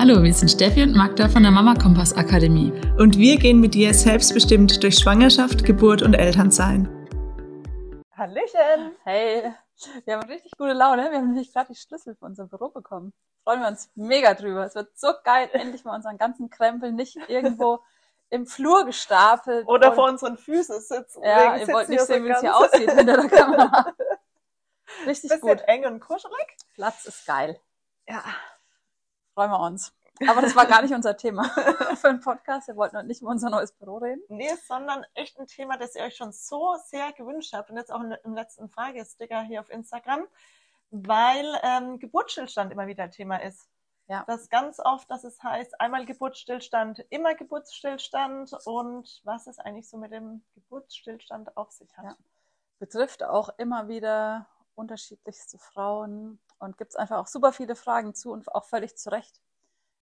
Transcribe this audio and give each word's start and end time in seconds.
Hallo, 0.00 0.22
wir 0.22 0.32
sind 0.32 0.48
Steffi 0.48 0.84
und 0.84 0.94
Magda 0.94 1.28
von 1.28 1.42
der 1.42 1.50
Mama 1.50 1.74
Kompass 1.74 2.16
Akademie. 2.16 2.70
Und 2.98 3.18
wir 3.18 3.36
gehen 3.36 3.58
mit 3.58 3.74
dir 3.74 3.92
selbstbestimmt 3.92 4.80
durch 4.84 4.94
Schwangerschaft, 4.96 5.64
Geburt 5.64 6.02
und 6.02 6.14
Elternsein. 6.14 6.86
Hallöchen! 8.16 8.94
Hey, 9.02 9.52
wir 10.04 10.14
haben 10.14 10.28
richtig 10.28 10.52
gute 10.56 10.72
Laune. 10.72 11.10
Wir 11.10 11.18
haben 11.18 11.32
nämlich 11.32 11.52
gerade 11.52 11.72
die 11.72 11.80
Schlüssel 11.80 12.14
für 12.14 12.26
unser 12.26 12.46
Büro 12.46 12.68
bekommen. 12.68 13.12
Freuen 13.42 13.60
wir 13.60 13.66
uns 13.66 13.90
mega 13.96 14.34
drüber. 14.34 14.64
Es 14.66 14.76
wird 14.76 14.96
so 14.96 15.08
geil, 15.24 15.50
endlich 15.52 15.84
mal 15.84 15.96
unseren 15.96 16.16
ganzen 16.16 16.48
Krempel 16.48 16.92
nicht 16.92 17.18
irgendwo 17.26 17.80
im 18.30 18.46
Flur 18.46 18.86
gestapelt. 18.86 19.66
Oder 19.66 19.94
vor 19.94 20.08
unseren 20.08 20.36
Füßen 20.36 20.80
sitzen. 20.80 21.24
Ja, 21.24 21.56
ihr 21.56 21.66
wollt 21.66 21.88
nicht 21.88 22.02
sehen, 22.02 22.24
wie 22.24 22.30
es 22.30 22.38
hier 22.38 22.56
aussieht 22.56 22.88
hinter 22.88 23.16
der 23.16 23.28
Kamera. 23.28 23.94
Richtig 25.06 25.30
Bisschen 25.30 25.40
gut. 25.40 25.60
eng 25.66 25.86
und 25.86 25.98
kuschelig. 25.98 26.56
Platz 26.76 27.04
ist 27.04 27.26
geil. 27.26 27.58
Ja. 28.08 28.22
Freuen 29.38 29.52
wir 29.52 29.60
uns. 29.60 29.94
Aber 30.26 30.42
das 30.42 30.56
war 30.56 30.66
gar 30.66 30.82
nicht 30.82 30.92
unser 30.92 31.16
Thema 31.16 31.44
für 31.94 32.08
einen 32.08 32.18
Podcast. 32.18 32.66
Wir 32.66 32.74
wollten 32.74 32.96
heute 32.96 33.06
nicht 33.06 33.22
über 33.22 33.30
unser 33.30 33.50
neues 33.50 33.70
Büro 33.70 33.98
reden. 33.98 34.20
Nee, 34.28 34.52
sondern 34.66 35.06
echt 35.14 35.38
ein 35.38 35.46
Thema, 35.46 35.76
das 35.76 35.94
ihr 35.94 36.02
euch 36.02 36.16
schon 36.16 36.32
so 36.32 36.74
sehr 36.86 37.12
gewünscht 37.12 37.52
habt 37.52 37.70
und 37.70 37.76
jetzt 37.76 37.92
auch 37.92 38.00
im 38.24 38.34
letzten 38.34 38.68
Fragesticker 38.68 39.42
hier 39.42 39.60
auf 39.60 39.70
Instagram, 39.70 40.26
weil 40.90 41.46
ähm, 41.62 42.00
Geburtsstillstand 42.00 42.72
immer 42.72 42.88
wieder 42.88 43.10
Thema 43.10 43.36
ist. 43.36 43.68
Ja. 44.08 44.24
Das 44.26 44.48
ganz 44.48 44.80
oft, 44.80 45.08
dass 45.08 45.22
es 45.22 45.40
heißt, 45.40 45.80
einmal 45.80 46.04
Geburtsstillstand, 46.04 47.06
immer 47.10 47.36
Geburtsstillstand 47.36 48.54
und 48.64 49.20
was 49.22 49.46
es 49.46 49.60
eigentlich 49.60 49.88
so 49.88 49.98
mit 49.98 50.10
dem 50.10 50.42
Geburtsstillstand 50.54 51.56
auf 51.56 51.70
sich 51.70 51.96
hat. 51.96 52.06
Ja. 52.06 52.16
Betrifft 52.80 53.22
auch 53.22 53.50
immer 53.56 53.86
wieder 53.86 54.48
unterschiedlichste 54.78 55.58
Frauen 55.58 56.38
und 56.58 56.78
gibt 56.78 56.92
es 56.92 56.96
einfach 56.96 57.18
auch 57.18 57.26
super 57.26 57.52
viele 57.52 57.76
Fragen 57.76 58.14
zu 58.14 58.32
und 58.32 58.48
auch 58.54 58.64
völlig 58.64 58.96
zu 58.96 59.10
Recht, 59.10 59.40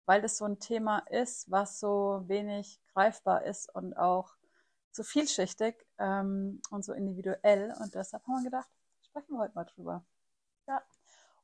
weil 0.04 0.22
das 0.22 0.38
so 0.38 0.44
ein 0.44 0.58
Thema 0.58 0.98
ist, 1.10 1.50
was 1.50 1.80
so 1.80 2.22
wenig 2.26 2.80
greifbar 2.92 3.44
ist 3.44 3.74
und 3.74 3.96
auch 3.96 4.36
so 4.92 5.02
vielschichtig 5.02 5.86
ähm, 5.98 6.60
und 6.70 6.84
so 6.84 6.92
individuell. 6.92 7.74
Und 7.80 7.94
deshalb 7.94 8.26
haben 8.26 8.36
wir 8.36 8.50
gedacht, 8.50 8.68
sprechen 9.02 9.32
wir 9.32 9.40
heute 9.40 9.54
mal 9.54 9.64
drüber. 9.64 10.04
Ja. 10.66 10.82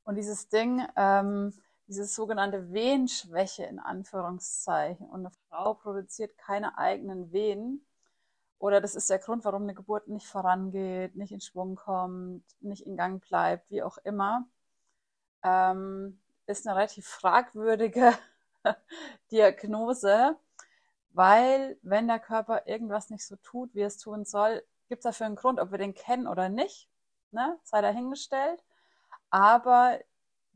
Und 0.05 0.17
dieses 0.17 0.49
Ding, 0.49 0.87
ähm, 0.97 1.53
diese 1.87 2.07
sogenannte 2.07 2.73
Wehenschwäche 2.73 3.65
in 3.65 3.79
Anführungszeichen. 3.79 5.07
Und 5.07 5.21
eine 5.21 5.31
Frau 5.49 5.75
produziert 5.75 6.37
keine 6.39 6.79
eigenen 6.79 7.33
Wehen. 7.33 7.85
Oder 8.63 8.81
das 8.81 8.95
ist 8.95 9.11
der 9.11 9.19
Grund, 9.19 9.45
warum 9.45 9.65
eine 9.65 9.75
Geburt 9.75 10.07
nicht 10.07 10.29
vorangeht, 10.29 11.17
nicht 11.17 11.33
in 11.33 11.41
Schwung 11.41 11.75
kommt, 11.75 12.45
nicht 12.61 12.87
in 12.87 12.97
Gang 12.97 13.21
bleibt, 13.21 13.69
wie 13.73 13.83
auch 13.83 13.99
immer. 14.05 14.47
Ähm, 15.43 16.21
ist 16.47 16.65
eine 16.65 16.77
relativ 16.77 17.09
fragwürdige 17.09 18.13
Diagnose, 19.33 20.37
weil 21.11 21.77
wenn 21.83 22.07
der 22.07 22.21
Körper 22.21 22.69
irgendwas 22.69 23.11
nicht 23.11 23.27
so 23.27 23.35
tut, 23.43 23.75
wie 23.75 23.83
es 23.83 23.99
tun 23.99 24.25
soll, 24.25 24.63
gibt 24.89 25.01
es 25.01 25.11
dafür 25.11 25.27
einen 25.27 25.35
Grund, 25.35 25.59
ob 25.59 25.73
wir 25.73 25.79
den 25.79 25.95
kennen 25.95 26.29
oder 26.29 26.49
nicht, 26.49 26.89
ne? 27.33 27.59
sei 27.65 27.81
dahingestellt. 27.81 28.63
Aber 29.31 29.99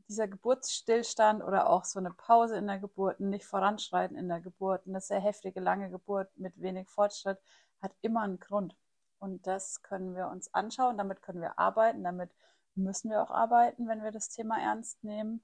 dieser 0.07 0.29
Geburtsstillstand 0.29 1.43
oder 1.43 1.69
auch 1.69 1.83
so 1.83 1.99
eine 1.99 2.11
Pause 2.11 2.55
in 2.55 2.67
der 2.67 2.79
Geburt, 2.79 3.19
nicht 3.19 3.45
voranschreiten 3.45 4.15
in 4.15 4.29
der 4.29 4.39
Geburt, 4.39 4.87
eine 4.87 5.01
sehr 5.01 5.19
heftige, 5.19 5.59
lange 5.59 5.89
Geburt 5.89 6.29
mit 6.37 6.61
wenig 6.61 6.87
Fortschritt, 6.87 7.37
hat 7.81 7.95
immer 8.01 8.21
einen 8.21 8.39
Grund. 8.39 8.75
Und 9.19 9.47
das 9.47 9.81
können 9.81 10.15
wir 10.15 10.27
uns 10.27 10.53
anschauen, 10.53 10.97
damit 10.97 11.21
können 11.21 11.41
wir 11.41 11.57
arbeiten, 11.57 12.03
damit 12.03 12.29
müssen 12.75 13.09
wir 13.09 13.21
auch 13.23 13.31
arbeiten, 13.31 13.87
wenn 13.87 14.03
wir 14.03 14.11
das 14.11 14.29
Thema 14.29 14.59
ernst 14.59 15.03
nehmen. 15.03 15.43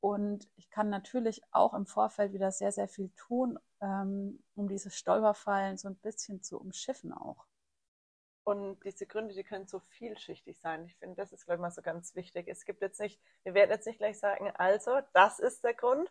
Und 0.00 0.48
ich 0.56 0.70
kann 0.70 0.90
natürlich 0.90 1.42
auch 1.50 1.74
im 1.74 1.86
Vorfeld 1.86 2.32
wieder 2.32 2.52
sehr, 2.52 2.70
sehr 2.70 2.88
viel 2.88 3.10
tun, 3.16 3.58
ähm, 3.80 4.42
um 4.54 4.68
diese 4.68 4.90
Stolperfallen 4.90 5.76
so 5.76 5.88
ein 5.88 5.96
bisschen 5.96 6.42
zu 6.42 6.60
umschiffen 6.60 7.12
auch. 7.12 7.46
Und 8.44 8.82
diese 8.84 9.06
Gründe, 9.06 9.34
die 9.34 9.44
können 9.44 9.66
so 9.66 9.80
vielschichtig 9.80 10.58
sein. 10.58 10.86
Ich 10.86 10.96
finde, 10.96 11.16
das 11.16 11.32
ist, 11.32 11.44
glaube 11.44 11.56
ich, 11.56 11.60
mal 11.60 11.70
so 11.70 11.82
ganz 11.82 12.14
wichtig. 12.14 12.48
Es 12.48 12.64
gibt 12.64 12.80
jetzt 12.80 13.00
nicht, 13.00 13.20
wir 13.42 13.52
werden 13.54 13.70
jetzt 13.70 13.86
nicht 13.86 13.98
gleich 13.98 14.18
sagen, 14.18 14.50
also, 14.54 15.00
das 15.12 15.38
ist 15.38 15.64
der 15.64 15.74
Grund, 15.74 16.10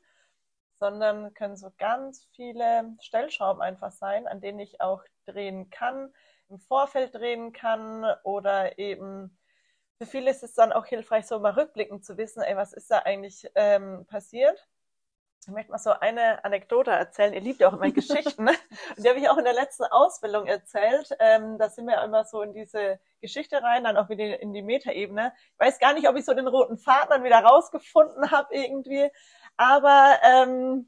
sondern 0.80 1.34
können 1.34 1.58
so 1.58 1.72
ganz 1.78 2.24
viele 2.36 2.96
Stellschrauben 3.02 3.62
einfach 3.62 3.92
sein, 3.92 4.28
an 4.28 4.42
denen 4.42 4.60
ich 4.60 4.82
auch 4.82 5.04
drehen 5.26 5.70
kann, 5.70 6.14
im 6.50 6.60
Vorfeld 6.60 7.14
drehen 7.16 7.52
kann 7.52 8.06
oder 8.24 8.78
eben 8.78 9.38
für 9.98 10.06
viele 10.06 10.30
ist 10.30 10.44
es 10.44 10.54
dann 10.54 10.72
auch 10.72 10.86
hilfreich, 10.86 11.26
so 11.26 11.40
mal 11.40 11.54
rückblickend 11.54 12.06
zu 12.06 12.18
wissen, 12.18 12.42
ey, 12.42 12.56
was 12.56 12.72
ist 12.72 12.92
da 12.92 13.00
eigentlich 13.00 13.50
ähm, 13.56 14.06
passiert. 14.06 14.68
Ich 15.42 15.54
möchte 15.54 15.72
mal 15.72 15.78
so 15.80 15.92
eine 15.92 16.44
Anekdote 16.44 16.92
erzählen. 16.92 17.34
Ihr 17.34 17.42
liebt 17.42 17.62
ja 17.62 17.70
auch 17.70 17.74
immer 17.74 17.90
Geschichten. 17.92 18.44
Ne? 18.44 18.52
Und 18.96 19.04
die 19.04 19.10
habe 19.10 19.20
ich 19.20 19.30
auch 19.30 19.38
in 19.38 19.46
der 19.46 19.54
letzten 19.54 19.86
Ausbildung 19.86 20.46
erzählt. 20.46 21.10
Ähm, 21.20 21.58
da 21.58 21.70
sind 21.70 21.88
wir 21.88 22.04
immer 22.04 22.26
so 22.26 22.42
in 22.42 22.54
diese 22.54 23.00
Geschichte 23.22 23.64
rein, 23.64 23.86
dann 23.86 23.98
auch 23.98 24.10
wieder 24.10 24.40
in 24.40 24.54
die 24.54 24.62
Metaebene. 24.62 25.34
Ich 25.54 25.60
weiß 25.60 25.80
gar 25.80 25.94
nicht, 25.94 26.08
ob 26.08 26.16
ich 26.16 26.26
so 26.26 26.34
den 26.34 26.48
roten 26.48 26.78
Faden 26.78 27.10
dann 27.10 27.24
wieder 27.24 27.40
rausgefunden 27.40 28.30
habe 28.30 28.54
irgendwie. 28.54 29.10
Aber 29.58 30.20
ähm, 30.24 30.88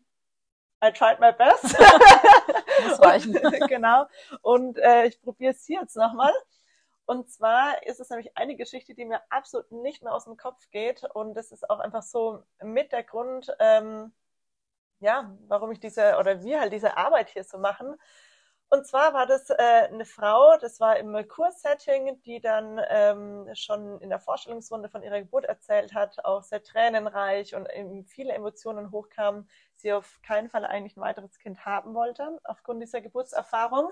I 0.84 0.91
tried 0.91 1.19
my 1.19 1.31
best. 1.31 1.78
Muss 2.88 3.00
reichen. 3.02 3.38
Und, 3.38 3.59
genau. 3.68 4.06
Und 4.41 4.78
äh, 4.78 5.07
ich 5.07 5.22
probiere 5.22 5.53
es 5.53 5.66
hier 5.66 5.81
jetzt 5.81 5.96
nochmal. 5.96 6.34
Und 7.06 7.29
zwar 7.29 7.85
ist 7.88 8.00
es 8.00 8.09
nämlich 8.09 8.38
eine 8.38 8.56
Geschichte, 8.56 8.94
die 8.94 9.03
mir 9.03 9.22
absolut 9.29 9.72
nicht 9.72 10.03
mehr 10.03 10.13
aus 10.13 10.25
dem 10.25 10.38
Kopf 10.38 10.69
geht. 10.69 11.03
Und 11.16 11.34
das 11.34 11.52
ist 11.52 11.69
auch 11.69 11.79
einfach 11.79 12.03
so 12.03 12.44
mit 12.62 12.91
der 12.91 13.03
Grund, 13.03 13.52
ähm, 13.59 14.13
ja, 15.00 15.35
warum 15.47 15.72
ich 15.72 15.79
diese 15.79 16.18
oder 16.18 16.44
wir 16.44 16.59
halt 16.59 16.72
diese 16.72 16.97
Arbeit 16.97 17.29
hier 17.29 17.44
so 17.44 17.58
machen. 17.58 17.96
Und 18.72 18.85
zwar 18.85 19.13
war 19.16 19.25
das 19.25 19.50
äh, 19.50 19.56
eine 19.57 20.06
Frau, 20.06 20.56
das 20.57 20.80
war 20.80 20.97
im 20.97 21.28
Kurssetting, 21.28 22.22
die 22.22 22.40
dann 22.40 22.80
ähm, 22.90 23.50
schon 23.56 24.00
in 24.00 24.09
der 24.09 24.19
Vorstellungsrunde 24.19 24.90
von 24.90 25.02
ihrer 25.02 25.22
Geburt 25.22 25.46
erzählt 25.46 25.96
hat, 25.96 26.24
auch 26.24 26.44
sehr 26.44 26.62
tränenreich 26.62 27.56
und 27.56 27.68
eben 27.74 28.06
viele 28.06 28.31
Emotionen 28.34 28.91
hochkamen, 28.91 29.50
sie 29.75 29.91
auf 29.91 30.19
keinen 30.22 30.50
Fall 30.50 30.66
eigentlich 30.66 30.96
ein 30.97 31.02
weiteres 31.02 31.40
Kind 31.40 31.66
haben 31.66 31.96
wollte, 31.96 32.40
aufgrund 32.44 32.84
dieser 32.84 33.02
Geburtserfahrung. 33.02 33.90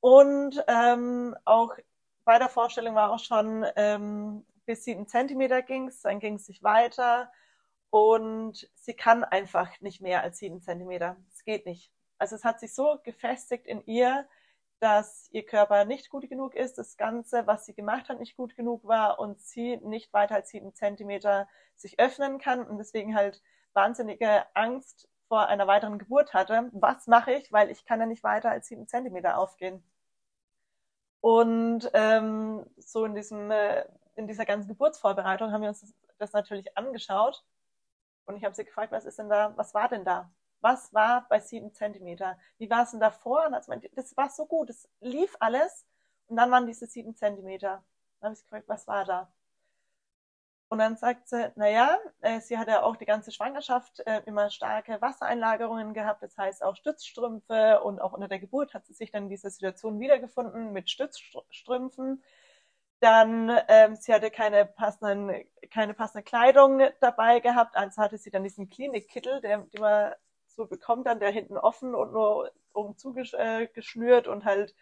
Und 0.00 0.64
ähm, 0.68 1.36
auch 1.44 1.76
bei 2.24 2.38
der 2.38 2.48
Vorstellung 2.48 2.94
war 2.94 3.12
auch 3.12 3.18
schon 3.18 3.66
ähm, 3.76 4.46
bis 4.64 4.84
sieben 4.84 5.06
Zentimeter 5.06 5.60
ging's, 5.60 6.00
dann 6.00 6.18
ging 6.18 6.36
es 6.36 6.46
sich 6.46 6.62
weiter 6.62 7.30
und 7.90 8.70
sie 8.74 8.94
kann 8.94 9.22
einfach 9.22 9.68
nicht 9.80 10.00
mehr 10.00 10.22
als 10.22 10.38
sieben 10.38 10.62
Zentimeter. 10.62 11.16
Es 11.30 11.44
geht 11.44 11.66
nicht. 11.66 11.92
Also 12.22 12.36
es 12.36 12.44
hat 12.44 12.60
sich 12.60 12.72
so 12.72 13.00
gefestigt 13.02 13.66
in 13.66 13.84
ihr, 13.84 14.28
dass 14.78 15.28
ihr 15.32 15.44
Körper 15.44 15.84
nicht 15.84 16.08
gut 16.08 16.28
genug 16.28 16.54
ist, 16.54 16.78
das 16.78 16.96
Ganze, 16.96 17.48
was 17.48 17.66
sie 17.66 17.74
gemacht 17.74 18.08
hat, 18.08 18.20
nicht 18.20 18.36
gut 18.36 18.54
genug 18.54 18.84
war 18.84 19.18
und 19.18 19.40
sie 19.42 19.78
nicht 19.78 20.12
weiter 20.12 20.36
als 20.36 20.50
sieben 20.50 20.72
Zentimeter 20.72 21.48
sich 21.74 21.98
öffnen 21.98 22.38
kann 22.38 22.64
und 22.64 22.78
deswegen 22.78 23.16
halt 23.16 23.42
wahnsinnige 23.72 24.44
Angst 24.54 25.08
vor 25.26 25.48
einer 25.48 25.66
weiteren 25.66 25.98
Geburt 25.98 26.32
hatte. 26.32 26.70
Was 26.72 27.08
mache 27.08 27.32
ich? 27.32 27.50
Weil 27.50 27.72
ich 27.72 27.84
kann 27.86 27.98
ja 27.98 28.06
nicht 28.06 28.22
weiter 28.22 28.52
als 28.52 28.68
sieben 28.68 28.86
Zentimeter 28.86 29.36
aufgehen. 29.36 29.82
Und 31.20 31.90
ähm, 31.92 32.64
so 32.76 33.04
in 33.04 33.16
diesem, 33.16 33.50
äh, 33.50 33.84
in 34.14 34.28
dieser 34.28 34.44
ganzen 34.44 34.68
Geburtsvorbereitung 34.68 35.50
haben 35.50 35.62
wir 35.62 35.70
uns 35.70 35.80
das, 35.80 35.94
das 36.18 36.32
natürlich 36.34 36.78
angeschaut. 36.78 37.44
Und 38.26 38.36
ich 38.36 38.44
habe 38.44 38.54
sie 38.54 38.64
gefragt, 38.64 38.92
was 38.92 39.06
ist 39.06 39.18
denn 39.18 39.28
da, 39.28 39.56
was 39.56 39.74
war 39.74 39.88
denn 39.88 40.04
da? 40.04 40.30
Was 40.62 40.94
war 40.94 41.26
bei 41.28 41.40
sieben 41.40 41.74
Zentimeter? 41.74 42.38
Wie 42.58 42.70
war 42.70 42.84
es 42.84 42.92
denn 42.92 43.00
davor? 43.00 43.46
Und 43.46 43.54
also, 43.54 43.72
das 43.94 44.16
war 44.16 44.30
so 44.30 44.46
gut, 44.46 44.70
es 44.70 44.88
lief 45.00 45.36
alles. 45.40 45.86
Und 46.28 46.36
dann 46.36 46.50
waren 46.50 46.66
diese 46.66 46.86
sieben 46.86 47.14
Zentimeter. 47.14 47.84
Dann 48.20 48.28
habe 48.28 48.34
ich 48.34 48.42
gefragt, 48.42 48.68
was 48.68 48.86
war 48.86 49.04
da? 49.04 49.30
Und 50.72 50.78
dann 50.78 50.96
sagt 50.96 51.28
sie, 51.28 51.52
naja, 51.56 51.98
äh, 52.22 52.40
sie 52.40 52.56
hat 52.56 52.66
ja 52.66 52.82
auch 52.82 52.96
die 52.96 53.04
ganze 53.04 53.30
Schwangerschaft 53.30 54.00
äh, 54.06 54.22
immer 54.24 54.48
starke 54.48 55.02
Wassereinlagerungen 55.02 55.92
gehabt, 55.92 56.22
das 56.22 56.38
heißt 56.38 56.62
auch 56.62 56.76
Stützstrümpfe 56.76 57.82
und 57.82 58.00
auch 58.00 58.14
unter 58.14 58.26
der 58.26 58.38
Geburt 58.38 58.72
hat 58.72 58.86
sie 58.86 58.94
sich 58.94 59.10
dann 59.10 59.24
in 59.24 59.28
dieser 59.28 59.50
Situation 59.50 60.00
wiedergefunden 60.00 60.72
mit 60.72 60.88
Stützstrümpfen. 60.88 62.22
Dann, 63.00 63.52
ähm, 63.68 63.96
sie 63.96 64.14
hatte 64.14 64.30
keine 64.30 64.64
passenden, 64.64 65.44
keine 65.70 65.92
passende 65.92 66.22
Kleidung 66.22 66.80
dabei 67.00 67.40
gehabt, 67.40 67.76
also 67.76 68.00
hatte 68.00 68.16
sie 68.16 68.30
dann 68.30 68.44
diesen 68.44 68.70
Klinikkittel, 68.70 69.42
der, 69.42 69.58
den 69.58 69.80
man 69.82 70.14
so 70.54 70.66
bekommt, 70.66 71.06
dann 71.06 71.20
der 71.20 71.30
hinten 71.30 71.56
offen 71.56 71.94
und 71.94 72.12
nur 72.12 72.50
oben 72.74 72.96
zugeschnürt 72.96 74.28
und 74.28 74.44
halt 74.44 74.74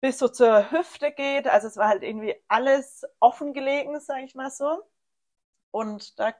bis 0.00 0.18
so 0.18 0.28
zur 0.28 0.70
Hüfte 0.70 1.12
geht. 1.12 1.46
Also 1.48 1.68
es 1.68 1.76
war 1.76 1.88
halt 1.88 2.02
irgendwie 2.02 2.36
alles 2.48 3.04
offen 3.20 3.52
gelegen, 3.54 3.98
sage 4.00 4.24
ich 4.24 4.34
mal 4.34 4.50
so. 4.50 4.82
Und 5.70 6.18
da 6.18 6.34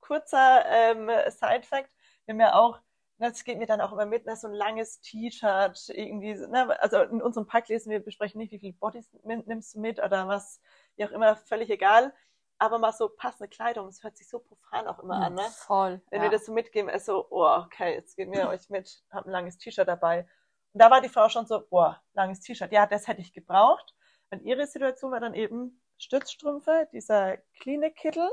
kurzer 0.00 0.64
ähm, 0.66 1.10
Side-Fact, 1.30 1.90
wir 2.26 2.34
haben 2.34 2.40
ja 2.40 2.54
auch, 2.54 2.80
das 3.18 3.44
geht 3.44 3.58
mir 3.58 3.66
dann 3.66 3.80
auch 3.80 3.92
immer 3.92 4.06
mit, 4.06 4.26
ne, 4.26 4.36
so 4.36 4.46
ein 4.48 4.54
langes 4.54 5.00
T-Shirt, 5.00 5.88
irgendwie, 5.90 6.34
ne, 6.34 6.80
also 6.80 7.02
in 7.02 7.20
unserem 7.22 7.46
Pack 7.46 7.68
lesen 7.68 7.90
wir 7.90 8.00
besprechen 8.00 8.38
nicht, 8.38 8.52
wie 8.52 8.60
viel 8.60 8.72
Bodies 8.74 9.10
nimmst 9.24 9.74
du 9.74 9.80
mit 9.80 9.98
oder 9.98 10.28
was, 10.28 10.60
wie 10.96 11.04
auch 11.04 11.10
immer, 11.10 11.36
völlig 11.36 11.70
egal. 11.70 12.14
Aber 12.58 12.78
mal 12.78 12.92
so 12.92 13.08
passende 13.08 13.48
Kleidung, 13.48 13.86
das 13.86 14.02
hört 14.02 14.16
sich 14.16 14.28
so 14.28 14.40
profan 14.40 14.86
auch 14.86 14.98
immer 14.98 15.14
an, 15.14 15.34
ne? 15.34 15.42
Voll. 15.56 16.00
Wenn 16.10 16.22
ja. 16.22 16.30
wir 16.30 16.36
das 16.36 16.46
so 16.46 16.52
mitgeben, 16.52 16.90
ist 16.90 17.06
so, 17.06 17.26
oh, 17.30 17.62
okay, 17.64 17.94
jetzt 17.94 18.16
gehen 18.16 18.32
wir 18.32 18.48
euch 18.48 18.68
mit, 18.68 19.02
hab 19.10 19.26
ein 19.26 19.30
langes 19.30 19.58
T-Shirt 19.58 19.86
dabei. 19.86 20.28
Und 20.72 20.82
da 20.82 20.90
war 20.90 21.00
die 21.00 21.08
Frau 21.08 21.28
schon 21.28 21.46
so, 21.46 21.64
boah, 21.68 22.02
langes 22.14 22.40
T-Shirt, 22.40 22.72
ja, 22.72 22.86
das 22.86 23.06
hätte 23.06 23.20
ich 23.20 23.32
gebraucht. 23.32 23.94
Und 24.30 24.42
ihre 24.42 24.66
Situation 24.66 25.12
war 25.12 25.20
dann 25.20 25.34
eben 25.34 25.80
Stützstrümpfe, 25.98 26.88
dieser 26.92 27.38
Klinikkittel. 27.60 28.28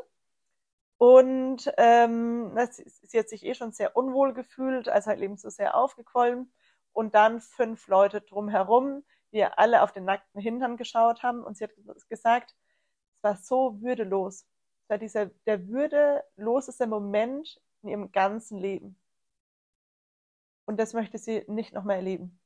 Und 0.97 1.71
ähm, 1.77 2.53
das, 2.55 2.77
sie 2.77 3.19
hat 3.19 3.29
sich 3.29 3.45
eh 3.45 3.53
schon 3.53 3.73
sehr 3.73 3.95
unwohl 3.95 4.33
gefühlt, 4.33 4.89
also 4.89 5.07
halt 5.07 5.21
eben 5.21 5.37
so 5.37 5.49
sehr 5.49 5.75
aufgequollen. 5.75 6.51
Und 6.93 7.13
dann 7.13 7.41
fünf 7.41 7.87
Leute 7.87 8.21
drumherum, 8.21 9.03
die 9.31 9.43
alle 9.43 9.83
auf 9.83 9.91
den 9.91 10.05
nackten 10.05 10.41
Hintern 10.41 10.77
geschaut 10.77 11.21
haben. 11.23 11.43
Und 11.43 11.57
sie 11.57 11.65
hat 11.65 11.71
gesagt, 12.09 12.55
es 13.17 13.23
war 13.23 13.37
so 13.37 13.81
würdelos. 13.81 14.45
Es 14.83 14.89
war 14.89 14.97
dieser, 14.97 15.25
der 15.45 15.67
würdeloseste 15.67 16.87
Moment 16.87 17.61
in 17.81 17.89
ihrem 17.89 18.11
ganzen 18.11 18.59
Leben. 18.59 18.97
Und 20.65 20.79
das 20.79 20.93
möchte 20.93 21.17
sie 21.17 21.43
nicht 21.47 21.73
noch 21.73 21.83
mehr 21.83 21.97
erleben. 21.97 22.39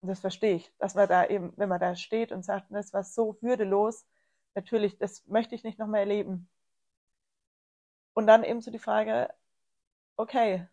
Und 0.00 0.08
das 0.08 0.20
verstehe 0.20 0.56
ich, 0.56 0.72
dass 0.78 0.94
man 0.94 1.08
da 1.08 1.26
eben, 1.26 1.52
wenn 1.56 1.68
man 1.68 1.80
da 1.80 1.96
steht 1.96 2.30
und 2.30 2.44
sagt, 2.44 2.66
das 2.70 2.92
war 2.92 3.04
so 3.04 3.38
würdelos, 3.40 4.06
natürlich, 4.54 4.98
das 4.98 5.26
möchte 5.26 5.54
ich 5.54 5.64
nicht 5.64 5.78
noch 5.78 5.86
mehr 5.86 6.00
erleben. 6.00 6.48
Und 8.12 8.26
dann 8.26 8.44
eben 8.44 8.60
so 8.60 8.70
die 8.70 8.78
Frage, 8.78 9.32
okay, 10.16 10.66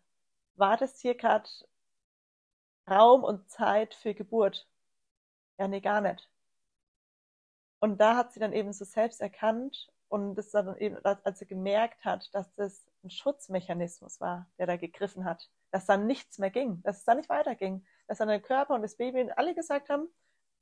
war 0.56 0.76
das 0.76 1.00
hier 1.00 1.16
gerade 1.16 1.48
Raum 2.88 3.24
und 3.24 3.50
Zeit 3.50 3.94
für 3.94 4.14
Geburt? 4.14 4.68
Ja, 5.58 5.68
nee, 5.68 5.80
gar 5.80 6.00
nicht. 6.00 6.28
Und 7.82 8.00
da 8.00 8.14
hat 8.14 8.32
sie 8.32 8.38
dann 8.38 8.52
eben 8.52 8.72
so 8.72 8.84
selbst 8.84 9.20
erkannt 9.20 9.88
und 10.08 10.36
das 10.36 10.52
dann 10.52 10.76
eben, 10.76 10.96
als 11.04 11.40
sie 11.40 11.46
gemerkt 11.46 12.04
hat, 12.04 12.32
dass 12.32 12.54
das 12.54 12.86
ein 13.02 13.10
Schutzmechanismus 13.10 14.20
war, 14.20 14.46
der 14.56 14.68
da 14.68 14.76
gegriffen 14.76 15.24
hat, 15.24 15.50
dass 15.72 15.86
dann 15.86 16.06
nichts 16.06 16.38
mehr 16.38 16.50
ging, 16.50 16.80
dass 16.84 16.98
es 16.98 17.04
dann 17.04 17.16
nicht 17.16 17.28
weiterging, 17.28 17.84
dass 18.06 18.18
dann 18.18 18.28
der 18.28 18.40
Körper 18.40 18.76
und 18.76 18.82
das 18.82 18.94
Baby 18.94 19.28
alle 19.34 19.52
gesagt 19.56 19.90
haben, 19.90 20.06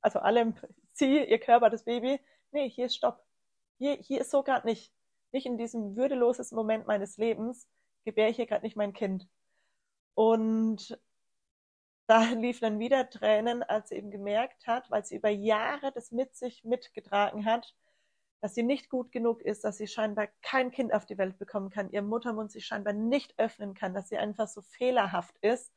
also 0.01 0.19
alle, 0.21 0.55
sie, 0.95 1.23
ihr 1.23 1.39
Körper, 1.39 1.69
das 1.69 1.85
Baby, 1.85 2.19
nee, 2.53 2.71
hier 2.71 2.87
ist 2.87 2.97
Stopp. 2.97 3.23
Hier, 3.77 3.97
hier 3.97 4.23
ist 4.23 4.31
so 4.31 4.43
gerade 4.43 4.67
nicht. 4.67 4.91
Nicht 5.31 5.45
in 5.45 5.59
diesem 5.59 5.97
würdelosesten 5.97 6.57
Moment 6.57 6.87
meines 6.87 7.19
Lebens 7.19 7.69
gebäre 8.07 8.31
ich 8.31 8.37
hier 8.37 8.47
gerade 8.47 8.65
nicht 8.65 8.77
mein 8.77 8.95
Kind. 8.95 9.29
Und 10.15 10.99
da 12.11 12.23
liefen 12.35 12.63
dann 12.63 12.79
wieder 12.81 13.09
Tränen, 13.09 13.63
als 13.63 13.91
sie 13.91 13.97
eben 13.97 14.11
gemerkt 14.11 14.67
hat, 14.67 14.91
weil 14.91 15.05
sie 15.05 15.17
über 15.17 15.31
Jahre 15.31 15.93
das 15.93 16.11
mit 16.11 16.35
sich 16.35 16.65
mitgetragen 16.65 17.45
hat, 17.45 17.75
dass 18.41 18.55
sie 18.55 18.63
nicht 18.63 18.89
gut 18.89 19.13
genug 19.13 19.43
ist, 19.43 19.65
dass 19.65 19.77
sie 19.77 19.87
scheinbar 19.87 20.29
kein 20.43 20.71
Kind 20.71 20.93
auf 20.93 21.07
die 21.07 21.19
Welt 21.19 21.39
bekommen 21.39 21.71
kann, 21.71 21.91
ihr 21.91 22.03
Muttermund 22.03 22.51
sich 22.51 22.67
scheinbar 22.67 22.95
nicht 22.95 23.39
öffnen 23.39 23.75
kann, 23.75 23.95
dass 23.95 24.09
sie 24.09 24.19
einfach 24.19 24.49
so 24.49 24.63
fehlerhaft 24.63 25.37
ist, 25.39 25.73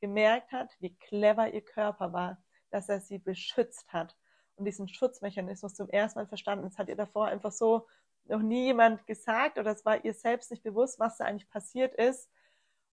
gemerkt 0.00 0.52
hat, 0.52 0.70
wie 0.80 0.94
clever 0.94 1.52
ihr 1.52 1.64
Körper 1.64 2.12
war, 2.12 2.38
dass 2.70 2.88
er 2.88 3.00
sie 3.00 3.18
beschützt 3.18 3.92
hat 3.92 4.16
und 4.56 4.66
diesen 4.66 4.86
Schutzmechanismus 4.86 5.74
zum 5.74 5.88
ersten 5.88 6.20
Mal 6.20 6.26
verstanden. 6.26 6.64
Das 6.64 6.78
hat 6.78 6.88
ihr 6.88 6.96
davor 6.96 7.26
einfach 7.26 7.52
so 7.52 7.86
noch 8.26 8.42
nie 8.42 8.66
jemand 8.66 9.06
gesagt 9.06 9.58
oder 9.58 9.72
es 9.72 9.84
war 9.84 10.04
ihr 10.04 10.14
selbst 10.14 10.50
nicht 10.50 10.62
bewusst, 10.62 11.00
was 11.00 11.16
da 11.16 11.24
eigentlich 11.24 11.48
passiert 11.48 11.94
ist. 11.94 12.30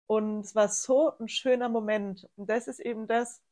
Und 0.09 0.39
es 0.39 0.56
war 0.56 0.69
so 0.69 1.15
ein 1.19 1.27
schöner 1.27 1.69
Moment. 1.69 2.27
Und 2.35 2.50
das 2.50 2.67
ist 2.67 2.79
eben 2.79 3.06
das. 3.06 3.44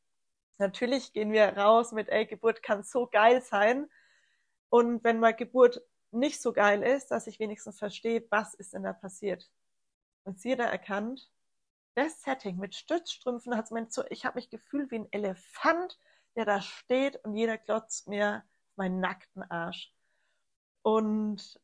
Natürlich 0.58 1.12
gehen 1.12 1.30
wir 1.30 1.56
raus 1.56 1.92
mit, 1.92 2.08
ey, 2.08 2.26
Geburt 2.26 2.64
kann 2.64 2.82
so 2.82 3.06
geil 3.06 3.42
sein. 3.42 3.88
Und 4.68 5.04
wenn 5.04 5.20
mal 5.20 5.34
Geburt 5.34 5.80
nicht 6.10 6.42
so 6.42 6.52
geil 6.52 6.82
ist, 6.82 7.12
dass 7.12 7.28
ich 7.28 7.38
wenigstens 7.38 7.78
verstehe, 7.78 8.26
was 8.30 8.54
ist 8.54 8.74
denn 8.74 8.82
da 8.82 8.92
passiert. 8.92 9.48
Und 10.24 10.40
sie 10.40 10.56
da 10.56 10.64
erkannt, 10.64 11.30
das 11.94 12.22
Setting 12.22 12.56
mit 12.56 12.74
Stützstrümpfen 12.74 13.56
hat 13.56 13.70
es 13.70 13.94
so, 13.94 14.02
ich 14.10 14.24
habe 14.24 14.34
mich 14.34 14.50
gefühlt 14.50 14.90
wie 14.90 14.98
ein 14.98 15.12
Elefant, 15.12 15.96
der 16.34 16.44
da 16.44 16.60
steht 16.60 17.24
und 17.24 17.36
jeder 17.36 17.56
glotzt 17.56 18.08
mir 18.08 18.42
meinen 18.74 18.98
nackten 18.98 19.48
Arsch. 19.48 19.94
Und 20.82 21.60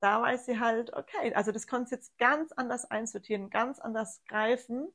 da 0.00 0.22
weiß 0.22 0.46
sie 0.46 0.60
halt, 0.60 0.92
okay, 0.92 1.34
also 1.34 1.52
das 1.52 1.66
konnte 1.66 1.88
sie 1.90 1.94
jetzt 1.96 2.18
ganz 2.18 2.52
anders 2.52 2.90
einsortieren, 2.90 3.50
ganz 3.50 3.78
anders 3.78 4.22
greifen. 4.26 4.88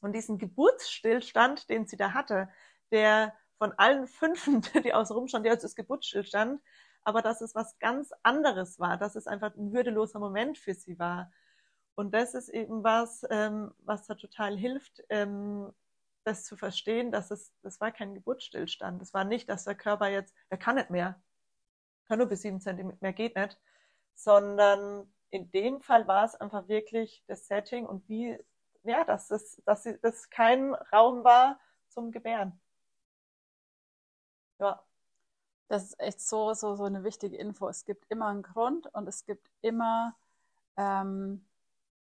Und 0.00 0.14
diesen 0.14 0.38
Geburtsstillstand, 0.38 1.68
den 1.68 1.86
sie 1.86 1.96
da 1.96 2.12
hatte, 2.12 2.48
der 2.90 3.34
von 3.58 3.72
allen 3.78 4.06
Fünfen, 4.06 4.62
die 4.84 4.94
außen 4.94 5.14
rum 5.14 5.28
standen, 5.28 5.44
der 5.44 5.62
ist 5.62 5.76
Geburtsstillstand, 5.76 6.60
aber 7.04 7.22
dass 7.22 7.40
es 7.40 7.54
was 7.54 7.78
ganz 7.78 8.10
anderes 8.22 8.78
war, 8.80 8.96
dass 8.96 9.16
es 9.16 9.26
einfach 9.26 9.54
ein 9.56 9.72
würdeloser 9.72 10.18
Moment 10.18 10.58
für 10.58 10.74
sie 10.74 10.98
war. 10.98 11.30
Und 11.94 12.14
das 12.14 12.34
ist 12.34 12.48
eben 12.48 12.82
was, 12.82 13.24
ähm, 13.30 13.72
was 13.78 14.06
da 14.06 14.14
total 14.14 14.56
hilft, 14.56 15.02
ähm, 15.10 15.72
das 16.24 16.44
zu 16.44 16.56
verstehen, 16.56 17.12
dass 17.12 17.30
es, 17.30 17.52
das 17.62 17.80
war 17.80 17.92
kein 17.92 18.14
Geburtsstillstand. 18.14 19.00
Das 19.00 19.12
war 19.12 19.24
nicht, 19.24 19.48
dass 19.48 19.64
der 19.64 19.74
Körper 19.74 20.08
jetzt, 20.08 20.34
der 20.50 20.58
kann 20.58 20.76
nicht 20.76 20.90
mehr, 20.90 21.20
kann 22.06 22.18
nur 22.18 22.28
bis 22.28 22.42
sieben 22.42 22.60
Zentimeter, 22.60 22.98
mehr 23.00 23.12
geht 23.12 23.36
nicht, 23.36 23.58
sondern 24.14 25.12
in 25.30 25.50
dem 25.50 25.80
Fall 25.80 26.06
war 26.06 26.24
es 26.24 26.34
einfach 26.34 26.68
wirklich 26.68 27.24
das 27.26 27.46
Setting 27.46 27.86
und 27.86 28.08
wie, 28.08 28.38
ja, 28.84 29.04
dass 29.04 29.30
es, 29.30 29.62
dass 29.64 29.88
das 30.02 30.30
kein 30.30 30.74
Raum 30.74 31.24
war 31.24 31.58
zum 31.88 32.12
Gebären. 32.12 32.60
Ja. 34.58 34.82
Das 35.68 35.84
ist 35.84 36.00
echt 36.00 36.20
so, 36.20 36.52
so, 36.52 36.76
so 36.76 36.84
eine 36.84 37.02
wichtige 37.02 37.36
Info. 37.38 37.66
Es 37.68 37.86
gibt 37.86 38.04
immer 38.10 38.26
einen 38.26 38.42
Grund 38.42 38.88
und 38.94 39.08
es 39.08 39.24
gibt 39.24 39.50
immer 39.62 40.14
ähm, 40.76 41.46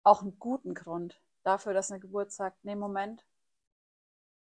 auch 0.02 0.22
einen 0.22 0.38
guten 0.40 0.74
Grund 0.74 1.20
dafür, 1.44 1.72
dass 1.72 1.92
eine 1.92 2.00
Geburt 2.00 2.32
sagt, 2.32 2.64
nee, 2.64 2.74
Moment, 2.74 3.24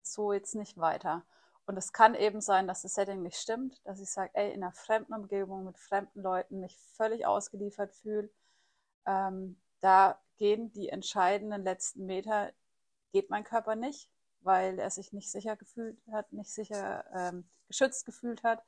so 0.03 0.33
jetzt 0.33 0.55
nicht 0.55 0.79
weiter. 0.79 1.25
Und 1.71 1.77
es 1.77 1.93
kann 1.93 2.17
eben 2.17 2.41
sein, 2.41 2.67
dass 2.67 2.83
das 2.83 2.95
Setting 2.95 3.23
nicht 3.23 3.37
stimmt, 3.37 3.81
dass 3.85 4.01
ich 4.01 4.11
sage, 4.11 4.33
ey, 4.35 4.53
in 4.53 4.65
einer 4.65 4.73
fremden 4.73 5.15
Umgebung 5.15 5.63
mit 5.63 5.79
fremden 5.79 6.21
Leuten 6.21 6.59
mich 6.59 6.77
völlig 6.97 7.27
ausgeliefert 7.27 7.95
fühle. 7.95 8.29
Ähm, 9.07 9.57
da 9.79 10.19
gehen 10.37 10.73
die 10.73 10.89
entscheidenden 10.89 11.63
letzten 11.63 12.07
Meter, 12.07 12.51
geht 13.13 13.31
mein 13.31 13.45
Körper 13.45 13.77
nicht, 13.77 14.11
weil 14.41 14.81
er 14.81 14.91
sich 14.91 15.13
nicht 15.13 15.31
sicher 15.31 15.55
gefühlt 15.55 15.97
hat, 16.11 16.33
nicht 16.33 16.51
sicher 16.51 17.05
ähm, 17.15 17.49
geschützt 17.69 18.05
gefühlt 18.05 18.43
hat. 18.43 18.65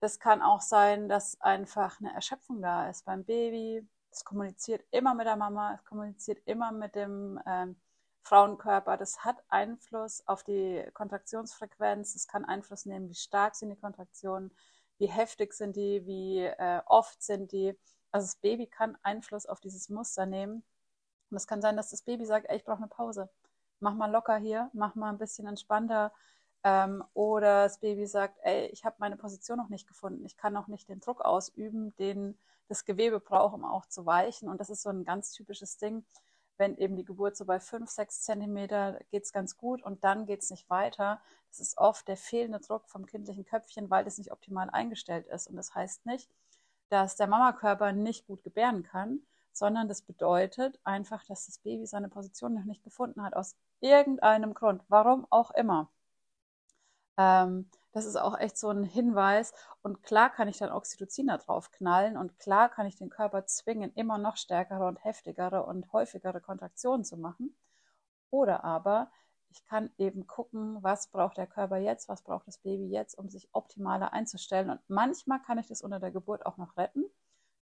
Das 0.00 0.18
kann 0.20 0.42
auch 0.42 0.60
sein, 0.60 1.08
dass 1.08 1.40
einfach 1.40 1.98
eine 1.98 2.12
Erschöpfung 2.12 2.60
da 2.60 2.90
ist 2.90 3.06
beim 3.06 3.24
Baby. 3.24 3.88
Es 4.10 4.22
kommuniziert 4.22 4.84
immer 4.90 5.14
mit 5.14 5.26
der 5.26 5.36
Mama, 5.36 5.76
es 5.76 5.84
kommuniziert 5.86 6.42
immer 6.44 6.72
mit 6.72 6.94
dem 6.94 7.40
ähm, 7.46 7.76
Frauenkörper. 8.24 8.96
Das 8.96 9.24
hat 9.24 9.36
Einfluss 9.48 10.26
auf 10.26 10.42
die 10.42 10.82
Kontraktionsfrequenz. 10.94 12.14
Es 12.14 12.26
kann 12.26 12.44
Einfluss 12.44 12.86
nehmen, 12.86 13.08
wie 13.08 13.14
stark 13.14 13.54
sind 13.54 13.70
die 13.70 13.76
Kontraktionen, 13.76 14.50
wie 14.98 15.06
heftig 15.06 15.52
sind 15.52 15.76
die, 15.76 16.04
wie 16.06 16.40
äh, 16.40 16.80
oft 16.86 17.22
sind 17.22 17.52
die. 17.52 17.78
Also 18.10 18.26
das 18.26 18.36
Baby 18.36 18.66
kann 18.66 18.96
Einfluss 19.02 19.46
auf 19.46 19.60
dieses 19.60 19.90
Muster 19.90 20.24
nehmen. 20.24 20.64
Und 21.30 21.36
es 21.36 21.46
kann 21.46 21.60
sein, 21.60 21.76
dass 21.76 21.90
das 21.90 22.02
Baby 22.02 22.24
sagt, 22.24 22.48
ey, 22.48 22.56
ich 22.56 22.64
brauche 22.64 22.78
eine 22.78 22.88
Pause. 22.88 23.28
Mach 23.80 23.94
mal 23.94 24.10
locker 24.10 24.36
hier, 24.36 24.70
mach 24.72 24.94
mal 24.94 25.10
ein 25.10 25.18
bisschen 25.18 25.46
entspannter. 25.46 26.12
Ähm, 26.62 27.04
oder 27.12 27.64
das 27.64 27.80
Baby 27.80 28.06
sagt, 28.06 28.38
ey, 28.42 28.66
ich 28.68 28.86
habe 28.86 28.96
meine 28.98 29.16
Position 29.16 29.58
noch 29.58 29.68
nicht 29.68 29.86
gefunden. 29.86 30.24
Ich 30.24 30.38
kann 30.38 30.54
noch 30.54 30.68
nicht 30.68 30.88
den 30.88 31.00
Druck 31.00 31.20
ausüben, 31.20 31.94
den 31.96 32.38
das 32.68 32.86
Gewebe 32.86 33.20
braucht, 33.20 33.54
um 33.54 33.64
auch 33.66 33.84
zu 33.86 34.06
weichen. 34.06 34.48
Und 34.48 34.60
das 34.60 34.70
ist 34.70 34.82
so 34.82 34.88
ein 34.88 35.04
ganz 35.04 35.32
typisches 35.32 35.76
Ding. 35.76 36.04
Wenn 36.56 36.76
eben 36.76 36.96
die 36.96 37.04
Geburt 37.04 37.36
so 37.36 37.44
bei 37.44 37.58
5, 37.58 37.90
6 37.90 38.22
Zentimeter 38.22 39.00
geht 39.10 39.24
es 39.24 39.32
ganz 39.32 39.56
gut 39.56 39.82
und 39.82 40.04
dann 40.04 40.26
geht 40.26 40.42
es 40.42 40.50
nicht 40.50 40.70
weiter. 40.70 41.20
Das 41.48 41.60
ist 41.60 41.78
oft 41.78 42.06
der 42.06 42.16
fehlende 42.16 42.60
Druck 42.60 42.88
vom 42.88 43.06
kindlichen 43.06 43.44
Köpfchen, 43.44 43.90
weil 43.90 44.04
das 44.04 44.18
nicht 44.18 44.30
optimal 44.30 44.70
eingestellt 44.70 45.26
ist. 45.26 45.48
Und 45.48 45.56
das 45.56 45.74
heißt 45.74 46.06
nicht, 46.06 46.30
dass 46.88 47.16
der 47.16 47.26
Mamakörper 47.26 47.92
nicht 47.92 48.26
gut 48.26 48.42
gebären 48.44 48.82
kann, 48.82 49.20
sondern 49.52 49.88
das 49.88 50.02
bedeutet 50.02 50.78
einfach, 50.84 51.24
dass 51.24 51.46
das 51.46 51.58
Baby 51.58 51.86
seine 51.86 52.08
Position 52.08 52.54
noch 52.54 52.64
nicht 52.64 52.82
gefunden 52.82 53.22
hat, 53.22 53.34
aus 53.34 53.56
irgendeinem 53.80 54.54
Grund, 54.54 54.82
warum 54.88 55.26
auch 55.30 55.50
immer. 55.52 55.90
Ähm, 57.16 57.70
das 57.94 58.06
ist 58.06 58.16
auch 58.16 58.36
echt 58.38 58.58
so 58.58 58.68
ein 58.70 58.82
Hinweis. 58.82 59.54
Und 59.82 60.02
klar 60.02 60.28
kann 60.28 60.48
ich 60.48 60.58
dann 60.58 60.72
Oxytocin 60.72 61.28
da 61.28 61.38
drauf 61.38 61.70
knallen 61.70 62.16
und 62.16 62.38
klar 62.40 62.68
kann 62.68 62.86
ich 62.86 62.96
den 62.96 63.08
Körper 63.08 63.46
zwingen, 63.46 63.92
immer 63.94 64.18
noch 64.18 64.36
stärkere 64.36 64.86
und 64.86 65.02
heftigere 65.04 65.64
und 65.64 65.92
häufigere 65.92 66.40
Kontraktionen 66.40 67.04
zu 67.04 67.16
machen. 67.16 67.56
Oder 68.30 68.64
aber 68.64 69.12
ich 69.50 69.64
kann 69.64 69.90
eben 69.96 70.26
gucken, 70.26 70.82
was 70.82 71.06
braucht 71.06 71.36
der 71.36 71.46
Körper 71.46 71.76
jetzt, 71.76 72.08
was 72.08 72.22
braucht 72.22 72.48
das 72.48 72.58
Baby 72.58 72.88
jetzt, 72.88 73.16
um 73.16 73.28
sich 73.30 73.48
optimaler 73.52 74.12
einzustellen. 74.12 74.70
Und 74.70 74.80
manchmal 74.88 75.40
kann 75.42 75.58
ich 75.58 75.68
das 75.68 75.80
unter 75.80 76.00
der 76.00 76.10
Geburt 76.10 76.44
auch 76.44 76.56
noch 76.56 76.76
retten. 76.76 77.04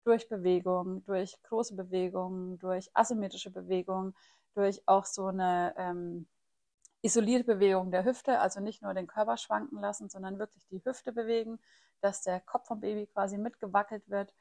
Durch 0.04 0.28
Bewegung, 0.28 1.04
durch 1.06 1.42
große 1.42 1.74
Bewegungen, 1.74 2.56
durch 2.60 2.88
asymmetrische 2.94 3.50
Bewegungen, 3.50 4.14
durch 4.54 4.80
auch 4.86 5.04
so 5.04 5.26
eine 5.26 5.74
ähm, 5.76 6.28
isolierte 7.02 7.44
Bewegung 7.44 7.90
der 7.90 8.04
Hüfte, 8.04 8.40
also 8.40 8.60
nicht 8.60 8.82
nur 8.82 8.94
den 8.94 9.06
Körper 9.06 9.36
schwanken 9.36 9.80
lassen, 9.80 10.08
sondern 10.08 10.38
wirklich 10.38 10.66
die 10.68 10.84
Hüfte 10.84 11.12
bewegen, 11.12 11.58
dass 12.00 12.22
der 12.22 12.40
Kopf 12.40 12.66
vom 12.68 12.80
Baby 12.80 13.06
quasi 13.06 13.38
mitgewackelt 13.38 14.08
wird. 14.10 14.32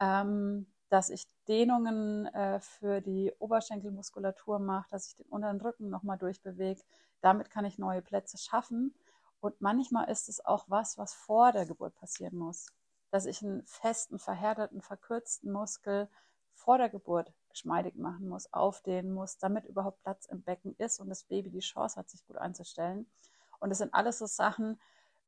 ähm, 0.00 0.66
dass 0.90 1.08
ich 1.10 1.26
Dehnungen 1.48 2.26
äh, 2.26 2.60
für 2.60 3.00
die 3.00 3.32
Oberschenkelmuskulatur 3.38 4.58
mache, 4.58 4.88
dass 4.90 5.06
ich 5.08 5.16
den 5.16 5.26
unteren 5.26 5.60
Rücken 5.60 5.88
nochmal 5.88 6.18
durchbewege. 6.18 6.82
Damit 7.20 7.50
kann 7.50 7.64
ich 7.64 7.78
neue 7.78 8.02
Plätze 8.02 8.38
schaffen. 8.38 8.94
Und 9.40 9.60
manchmal 9.60 10.10
ist 10.10 10.28
es 10.28 10.44
auch 10.44 10.64
was, 10.68 10.98
was 10.98 11.14
vor 11.14 11.52
der 11.52 11.64
Geburt 11.66 11.94
passieren 11.94 12.36
muss. 12.36 12.66
Dass 13.10 13.26
ich 13.26 13.42
einen 13.42 13.64
festen, 13.66 14.18
verhärteten, 14.18 14.82
verkürzten 14.82 15.52
Muskel 15.52 16.08
vor 16.60 16.78
der 16.78 16.88
Geburt 16.88 17.32
geschmeidig 17.48 17.96
machen 17.96 18.28
muss, 18.28 18.52
aufdehnen 18.52 19.12
muss, 19.12 19.38
damit 19.38 19.64
überhaupt 19.64 20.02
Platz 20.02 20.26
im 20.26 20.42
Becken 20.42 20.74
ist 20.78 21.00
und 21.00 21.08
das 21.08 21.24
Baby 21.24 21.50
die 21.50 21.60
Chance 21.60 21.98
hat, 21.98 22.08
sich 22.10 22.24
gut 22.26 22.36
einzustellen. 22.36 23.10
Und 23.58 23.70
das 23.70 23.78
sind 23.78 23.94
alles 23.94 24.18
so 24.18 24.26
Sachen, 24.26 24.80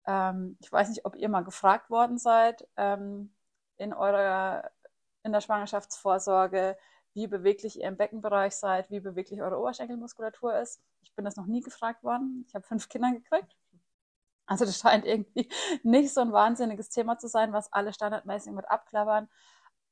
ähm, 0.07 0.57
ich 0.61 0.71
weiß 0.71 0.89
nicht, 0.89 1.05
ob 1.05 1.17
ihr 1.17 1.29
mal 1.29 1.45
gefragt 1.45 1.91
worden 1.91 2.19
seid 2.19 2.67
ähm, 2.77 3.33
in 3.77 3.93
eurer 3.93 4.71
in 5.25 5.33
der 5.33 5.41
Schwangerschaftsvorsorge, 5.41 6.77
wie 7.15 7.27
beweglich 7.29 7.79
ihr 7.79 7.89
im 7.89 7.97
Beckenbereich 7.97 8.57
seid, 8.57 8.91
wie 8.91 9.01
beweglich 9.01 9.41
eure 9.41 9.59
Oberschenkelmuskulatur 9.59 10.59
ist. 10.59 10.81
Ich 11.03 11.15
bin 11.15 11.25
das 11.25 11.37
noch 11.37 11.47
nie 11.47 11.61
gefragt 11.61 12.03
worden. 12.03 12.45
Ich 12.49 12.55
habe 12.55 12.65
fünf 12.65 12.89
Kinder 12.89 13.13
gekriegt. 13.13 13.57
Also 14.47 14.65
das 14.65 14.79
scheint 14.79 15.05
irgendwie 15.05 15.49
nicht 15.83 16.13
so 16.13 16.21
ein 16.21 16.33
wahnsinniges 16.33 16.91
Thema 16.91 17.19
zu 17.19 17.29
sein, 17.29 17.53
was 17.53 17.73
alle 17.73 17.93
standardmäßig 17.93 18.53
mit 18.53 18.69
abklappern. 18.69 19.29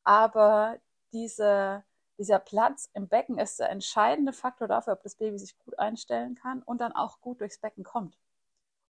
Aber 0.02 0.78
diese, 1.12 1.84
dieser 2.18 2.38
Platz 2.38 2.90
im 2.94 3.08
Becken 3.08 3.38
ist 3.38 3.60
der 3.60 3.70
entscheidende 3.70 4.32
Faktor 4.32 4.68
dafür, 4.68 4.94
ob 4.94 5.02
das 5.02 5.16
Baby 5.16 5.38
sich 5.38 5.58
gut 5.58 5.78
einstellen 5.78 6.34
kann 6.34 6.62
und 6.62 6.80
dann 6.80 6.92
auch 6.92 7.20
gut 7.20 7.40
durchs 7.40 7.58
Becken 7.58 7.84
kommt. 7.84 8.18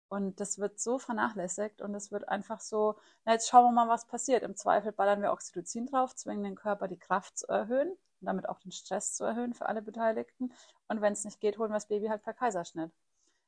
Und 0.09 0.39
das 0.39 0.59
wird 0.59 0.79
so 0.79 0.99
vernachlässigt 0.99 1.83
und 1.83 1.95
es 1.95 2.13
wird 2.13 2.29
einfach 2.29 2.61
so, 2.61 2.95
na 3.25 3.33
jetzt 3.33 3.49
schauen 3.49 3.65
wir 3.65 3.73
mal, 3.73 3.89
was 3.89 4.07
passiert. 4.07 4.45
Im 4.45 4.55
Zweifel 4.55 4.93
ballern 4.93 5.21
wir 5.21 5.33
Oxytocin 5.33 5.87
drauf, 5.87 6.15
zwingen 6.15 6.45
den 6.45 6.55
Körper 6.55 6.87
die 6.87 6.99
Kraft 6.99 7.37
zu 7.39 7.49
erhöhen 7.49 7.89
und 7.91 8.27
damit 8.27 8.49
auch 8.49 8.61
den 8.61 8.71
Stress 8.71 9.15
zu 9.15 9.25
erhöhen 9.25 9.53
für 9.53 9.67
alle 9.67 9.83
Beteiligten. 9.83 10.53
Und 10.89 11.01
wenn 11.01 11.13
es 11.13 11.25
nicht 11.25 11.41
geht, 11.41 11.59
holen 11.59 11.71
wir 11.71 11.75
das 11.77 11.89
Baby 11.89 12.07
halt 12.07 12.23
per 12.23 12.35
Kaiserschnitt. 12.35 12.93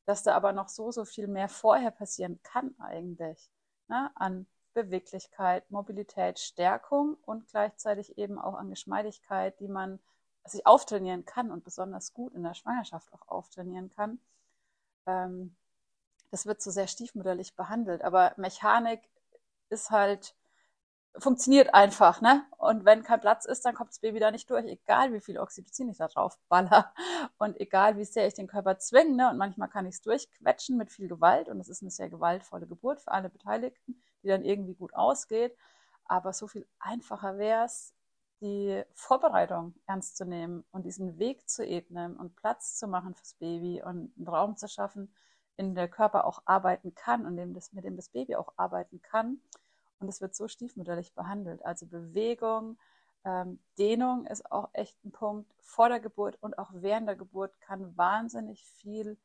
Dass 0.05 0.25
da 0.25 0.35
aber 0.35 0.53
noch 0.53 0.69
so, 0.69 0.91
so 0.91 1.05
viel 1.05 1.29
mehr 1.29 1.49
vorher 1.49 1.93
passieren 1.93 2.41
kann 2.43 2.75
eigentlich 2.81 3.51
ne, 3.87 4.11
an 4.17 4.47
Beweglichkeit, 4.85 5.71
Mobilität, 5.71 6.39
Stärkung 6.39 7.17
und 7.25 7.47
gleichzeitig 7.49 8.19
eben 8.19 8.39
auch 8.39 8.55
an 8.55 8.71
Geschmeidigkeit, 8.71 9.59
die 9.61 9.69
man 9.69 9.99
sich 10.45 10.67
auftrainieren 10.67 11.25
kann 11.25 11.51
und 11.51 11.65
besonders 11.65 12.15
gut 12.15 12.35
in 12.35 12.43
der 12.43 12.55
Schwangerschaft 12.55 13.13
auch 13.13 13.29
auftrainieren 13.29 13.91
kann. 13.91 14.19
Ähm, 15.07 15.55
das 16.31 16.47
wird 16.47 16.63
so 16.63 16.71
sehr 16.71 16.87
stiefmütterlich 16.87 17.55
behandelt. 17.55 18.03
Aber 18.03 18.33
Mechanik 18.37 19.01
ist 19.71 19.91
halt, 19.91 20.35
funktioniert 21.17 21.75
einfach, 21.75 22.21
ne? 22.21 22.45
Und 22.59 22.85
wenn 22.85 23.03
kein 23.03 23.21
Platz 23.21 23.45
ist, 23.45 23.65
dann 23.65 23.75
kommt 23.75 23.91
das 23.91 23.99
Baby 24.01 24.21
da 24.21 24.31
nicht 24.31 24.49
durch, 24.51 24.65
egal 24.67 25.13
wie 25.13 25.21
viel 25.21 25.39
Oxytocin 25.39 25.89
ich 25.89 25.99
da 25.99 26.09
drauf 26.09 26.39
baller 26.49 26.93
und 27.39 27.59
egal 27.61 27.97
wie 27.97 28.05
sehr 28.05 28.27
ich 28.27 28.35
den 28.35 28.47
Körper 28.47 28.79
zwinge, 28.79 29.17
ne? 29.17 29.31
Und 29.31 29.39
manchmal 29.39 29.69
kann 29.69 29.87
ich 29.87 29.97
es 29.97 30.03
durchquetschen 30.03 30.77
mit 30.77 30.91
viel 30.91 31.09
Gewalt 31.09 31.49
und 31.49 31.61
es 31.61 31.69
ist 31.69 31.83
eine 31.83 31.91
sehr 31.91 32.09
gewaltvolle 32.09 32.67
Geburt 32.67 33.01
für 33.01 33.13
alle 33.13 33.31
Beteiligten, 33.31 34.03
die 34.23 34.29
dann 34.29 34.45
irgendwie 34.45 34.75
gut 34.75 34.95
ausgeht. 34.95 35.57
Aber 36.05 36.33
so 36.33 36.47
viel 36.47 36.67
einfacher 36.79 37.39
wäre 37.39 37.65
es, 37.65 37.95
die 38.41 38.83
Vorbereitung 38.95 39.75
ernst 39.87 40.17
zu 40.17 40.25
nehmen 40.25 40.65
und 40.71 40.85
diesen 40.85 41.19
Weg 41.19 41.49
zu 41.49 41.65
ebnen 41.65 42.17
und 42.17 42.37
Platz 42.37 42.77
zu 42.77 42.87
machen 42.87 43.15
fürs 43.15 43.35
Baby 43.35 43.83
und 43.83 44.13
einen 44.17 44.29
Raum 44.29 44.57
zu 44.57 44.69
schaffen, 44.69 45.13
in 45.57 45.75
der 45.75 45.89
Körper 45.89 46.25
auch 46.25 46.43
arbeiten 46.45 46.95
kann 46.95 47.27
und 47.27 47.37
dem 47.37 47.53
mit 47.73 47.85
dem 47.85 47.97
das 47.97 48.11
Baby 48.11 48.37
auch 48.37 48.53
arbeiten 48.57 49.03
kann. 49.03 49.41
Und 49.99 50.09
es 50.09 50.21
wird 50.21 50.37
so 50.37 50.47
stiefmütterlich 50.47 51.15
behandelt. 51.15 51.65
Also 51.65 51.87
Bewegung, 51.87 52.79
ähm, 53.25 53.59
Dehnung 53.77 54.27
ist 54.27 54.51
auch 54.53 54.69
echt 54.73 54.97
ein 55.05 55.11
Punkt. 55.11 55.53
Vor 55.59 55.89
der 55.89 55.99
Geburt 55.99 56.39
und 56.41 56.57
auch 56.59 56.71
während 56.73 57.09
der 57.09 57.17
Geburt 57.17 57.61
kann 57.61 57.97
wahnsinnig 57.97 58.65
viel 58.65 59.19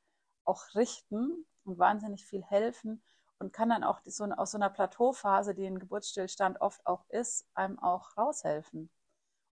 auch 0.44 0.74
richten 0.74 1.46
und 1.64 1.78
wahnsinnig 1.78 2.26
viel 2.26 2.44
helfen 2.44 3.04
und 3.44 3.52
kann 3.52 3.70
dann 3.70 3.84
auch 3.84 4.00
so, 4.06 4.24
aus 4.26 4.52
so 4.52 4.58
einer 4.58 4.70
Plateauphase, 4.70 5.54
die 5.54 5.66
ein 5.66 5.80
Geburtsstillstand 5.80 6.62
oft 6.62 6.86
auch 6.88 7.08
ist, 7.10 7.46
einem 7.54 7.78
auch 7.78 8.18
raushelfen. 8.18 8.90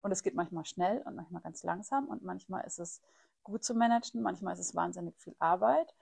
Und 0.02 0.12
es 0.12 0.24
geht 0.24 0.34
manchmal 0.34 0.66
schnell 0.66 1.02
und 1.02 1.16
manchmal 1.16 1.42
ganz 1.42 1.64
langsam 1.64 2.08
und 2.08 2.24
manchmal 2.24 2.66
ist 2.66 2.80
es 2.80 3.02
gut 3.44 3.64
zu 3.64 3.76
managen, 3.76 4.22
manchmal 4.22 4.54
ist 4.54 4.60
es 4.60 4.76
wahnsinnig 4.76 5.20
viel 5.20 5.36
Arbeit. 5.40 5.94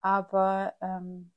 Aber 0.00 0.74
ähm, 0.80 1.32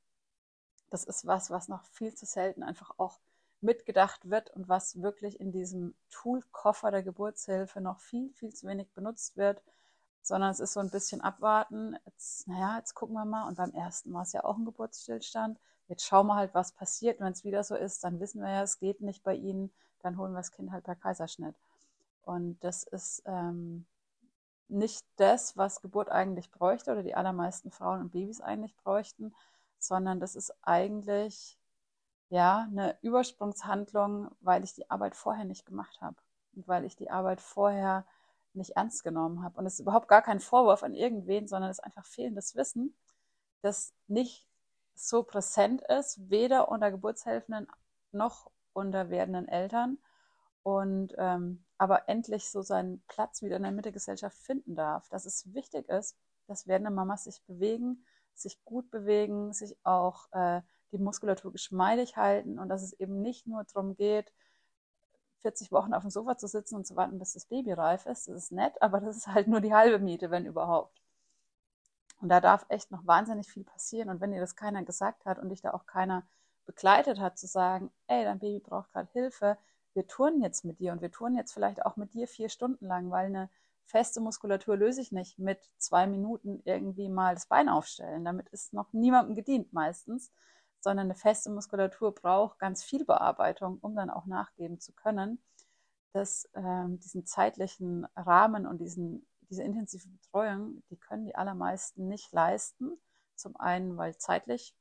das 0.90 1.04
ist 1.04 1.26
was, 1.26 1.50
was 1.50 1.68
noch 1.68 1.84
viel 1.84 2.14
zu 2.14 2.24
selten 2.24 2.62
einfach 2.62 2.92
auch 2.98 3.18
mitgedacht 3.60 4.30
wird 4.30 4.50
und 4.50 4.68
was 4.68 5.02
wirklich 5.02 5.40
in 5.40 5.50
diesem 5.50 5.94
Toolkoffer 6.10 6.90
der 6.90 7.02
Geburtshilfe 7.02 7.80
noch 7.80 8.00
viel, 8.00 8.32
viel 8.34 8.54
zu 8.54 8.66
wenig 8.68 8.92
benutzt 8.92 9.36
wird, 9.36 9.62
sondern 10.22 10.50
es 10.50 10.60
ist 10.60 10.72
so 10.72 10.80
ein 10.80 10.90
bisschen 10.90 11.20
abwarten. 11.20 11.96
Jetzt, 12.04 12.46
naja, 12.48 12.78
jetzt 12.78 12.94
gucken 12.94 13.14
wir 13.14 13.24
mal. 13.24 13.48
Und 13.48 13.56
beim 13.56 13.72
ersten 13.72 14.10
Mal 14.10 14.22
ist 14.22 14.34
ja 14.34 14.44
auch 14.44 14.56
ein 14.56 14.64
Geburtsstillstand. 14.64 15.58
Jetzt 15.88 16.04
schauen 16.04 16.26
wir 16.26 16.36
halt, 16.36 16.54
was 16.54 16.72
passiert. 16.72 17.20
Wenn 17.20 17.32
es 17.32 17.44
wieder 17.44 17.62
so 17.64 17.76
ist, 17.76 18.02
dann 18.04 18.20
wissen 18.20 18.42
wir 18.42 18.50
ja, 18.50 18.62
es 18.62 18.78
geht 18.78 19.00
nicht 19.00 19.22
bei 19.22 19.34
Ihnen. 19.34 19.72
Dann 20.00 20.18
holen 20.18 20.32
wir 20.32 20.38
das 20.38 20.52
Kind 20.52 20.72
halt 20.72 20.84
per 20.84 20.96
Kaiserschnitt. 20.96 21.54
Und 22.22 22.58
das 22.64 22.82
ist 22.82 23.22
ähm, 23.26 23.86
nicht 24.68 25.04
das, 25.16 25.56
was 25.56 25.80
Geburt 25.80 26.10
eigentlich 26.10 26.50
bräuchte 26.50 26.90
oder 26.92 27.02
die 27.02 27.14
allermeisten 27.14 27.70
Frauen 27.70 28.00
und 28.00 28.12
Babys 28.12 28.40
eigentlich 28.40 28.76
bräuchten, 28.76 29.34
sondern 29.78 30.18
das 30.18 30.34
ist 30.34 30.52
eigentlich 30.62 31.56
ja 32.28 32.66
eine 32.70 32.98
Übersprungshandlung, 33.02 34.30
weil 34.40 34.64
ich 34.64 34.74
die 34.74 34.90
Arbeit 34.90 35.14
vorher 35.14 35.44
nicht 35.44 35.66
gemacht 35.66 36.00
habe 36.00 36.16
und 36.54 36.66
weil 36.66 36.84
ich 36.84 36.96
die 36.96 37.10
Arbeit 37.10 37.40
vorher 37.40 38.04
nicht 38.54 38.70
ernst 38.70 39.04
genommen 39.04 39.44
habe. 39.44 39.58
Und 39.58 39.66
es 39.66 39.74
ist 39.74 39.80
überhaupt 39.80 40.08
gar 40.08 40.22
kein 40.22 40.40
Vorwurf 40.40 40.82
an 40.82 40.94
irgendwen, 40.94 41.46
sondern 41.46 41.70
es 41.70 41.78
ist 41.78 41.84
einfach 41.84 42.06
fehlendes 42.06 42.56
Wissen, 42.56 42.96
das 43.62 43.92
nicht 44.08 44.45
so 44.96 45.22
präsent 45.22 45.82
ist, 45.82 46.30
weder 46.30 46.68
unter 46.70 46.90
Geburtshelfenden 46.90 47.68
noch 48.12 48.50
unter 48.72 49.10
werdenden 49.10 49.48
Eltern 49.48 49.98
und 50.62 51.14
ähm, 51.18 51.64
aber 51.78 52.08
endlich 52.08 52.50
so 52.50 52.62
seinen 52.62 53.02
Platz 53.06 53.42
wieder 53.42 53.56
in 53.56 53.62
der 53.62 53.72
Mittegesellschaft 53.72 54.36
finden 54.38 54.74
darf, 54.74 55.08
dass 55.10 55.26
es 55.26 55.52
wichtig 55.54 55.88
ist, 55.88 56.16
dass 56.46 56.66
werdende 56.66 56.90
Mamas 56.90 57.24
sich 57.24 57.42
bewegen, 57.44 58.04
sich 58.34 58.62
gut 58.64 58.90
bewegen, 58.90 59.52
sich 59.52 59.76
auch 59.84 60.32
äh, 60.32 60.62
die 60.92 60.98
Muskulatur 60.98 61.52
geschmeidig 61.52 62.16
halten 62.16 62.58
und 62.58 62.68
dass 62.68 62.82
es 62.82 62.92
eben 62.94 63.20
nicht 63.20 63.46
nur 63.46 63.64
darum 63.64 63.94
geht, 63.94 64.32
40 65.42 65.70
Wochen 65.72 65.94
auf 65.94 66.02
dem 66.02 66.10
Sofa 66.10 66.36
zu 66.36 66.48
sitzen 66.48 66.76
und 66.76 66.86
zu 66.86 66.96
warten, 66.96 67.18
bis 67.18 67.34
das 67.34 67.46
Baby 67.46 67.72
reif 67.72 68.06
ist. 68.06 68.28
Das 68.28 68.36
ist 68.36 68.52
nett, 68.52 68.80
aber 68.82 69.00
das 69.00 69.16
ist 69.16 69.28
halt 69.28 69.48
nur 69.48 69.60
die 69.60 69.74
halbe 69.74 69.98
Miete, 69.98 70.30
wenn 70.30 70.46
überhaupt. 70.46 71.00
Und 72.20 72.28
da 72.28 72.40
darf 72.40 72.66
echt 72.68 72.90
noch 72.90 73.06
wahnsinnig 73.06 73.48
viel 73.48 73.64
passieren. 73.64 74.08
Und 74.08 74.20
wenn 74.20 74.32
dir 74.32 74.40
das 74.40 74.56
keiner 74.56 74.82
gesagt 74.84 75.26
hat 75.26 75.38
und 75.38 75.50
dich 75.50 75.60
da 75.60 75.72
auch 75.72 75.86
keiner 75.86 76.26
begleitet 76.66 77.20
hat, 77.20 77.38
zu 77.38 77.46
sagen, 77.46 77.90
ey, 78.06 78.24
dein 78.24 78.38
Baby 78.38 78.60
braucht 78.60 78.92
gerade 78.92 79.08
Hilfe, 79.12 79.58
wir 79.94 80.06
turnen 80.06 80.42
jetzt 80.42 80.64
mit 80.64 80.78
dir 80.80 80.92
und 80.92 81.00
wir 81.00 81.10
turnen 81.10 81.36
jetzt 81.36 81.52
vielleicht 81.52 81.84
auch 81.86 81.96
mit 81.96 82.12
dir 82.14 82.28
vier 82.28 82.48
Stunden 82.48 82.86
lang, 82.86 83.10
weil 83.10 83.26
eine 83.26 83.48
feste 83.84 84.20
Muskulatur 84.20 84.76
löse 84.76 85.00
ich 85.00 85.12
nicht 85.12 85.38
mit 85.38 85.70
zwei 85.78 86.06
Minuten 86.06 86.60
irgendwie 86.64 87.08
mal 87.08 87.34
das 87.34 87.46
Bein 87.46 87.68
aufstellen. 87.68 88.24
Damit 88.24 88.48
ist 88.50 88.72
noch 88.74 88.92
niemandem 88.92 89.36
gedient 89.36 89.72
meistens, 89.72 90.32
sondern 90.80 91.06
eine 91.06 91.14
feste 91.14 91.50
Muskulatur 91.50 92.14
braucht 92.14 92.58
ganz 92.58 92.82
viel 92.84 93.04
Bearbeitung, 93.04 93.78
um 93.80 93.94
dann 93.94 94.10
auch 94.10 94.26
nachgeben 94.26 94.80
zu 94.80 94.92
können. 94.92 95.38
dass 96.12 96.48
ähm, 96.54 96.98
diesen 97.00 97.26
zeitlichen 97.26 98.06
Rahmen 98.16 98.66
und 98.66 98.78
diesen, 98.80 99.26
diese 99.48 99.62
intensive 99.62 100.08
Betreuung, 100.08 100.82
die 100.90 100.96
können 100.96 101.24
die 101.24 101.34
allermeisten 101.34 102.08
nicht 102.08 102.32
leisten. 102.32 102.98
Zum 103.34 103.56
einen, 103.56 103.96
weil 103.96 104.16
zeitlich 104.16 104.74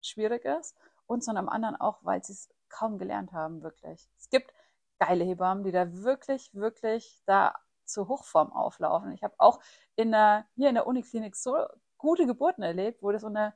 schwierig 0.00 0.44
ist 0.44 0.76
und 1.06 1.22
zum 1.22 1.48
anderen 1.48 1.76
auch, 1.76 1.98
weil 2.02 2.22
sie 2.22 2.32
es 2.32 2.50
kaum 2.68 2.98
gelernt 2.98 3.32
haben, 3.32 3.62
wirklich. 3.62 4.08
Es 4.18 4.28
gibt 4.28 4.52
geile 4.98 5.24
Hebammen, 5.24 5.64
die 5.64 5.72
da 5.72 5.92
wirklich, 5.92 6.54
wirklich 6.54 7.22
da 7.26 7.54
zur 7.84 8.08
Hochform 8.08 8.52
auflaufen. 8.52 9.12
Ich 9.12 9.22
habe 9.22 9.34
auch 9.38 9.60
in 9.96 10.12
der, 10.12 10.46
hier 10.54 10.68
in 10.68 10.74
der 10.74 10.86
Uniklinik 10.86 11.36
so 11.36 11.56
gute 11.98 12.26
Geburten 12.26 12.62
erlebt, 12.62 13.02
wo 13.02 13.12
das 13.12 13.22
so 13.22 13.28
eine 13.28 13.54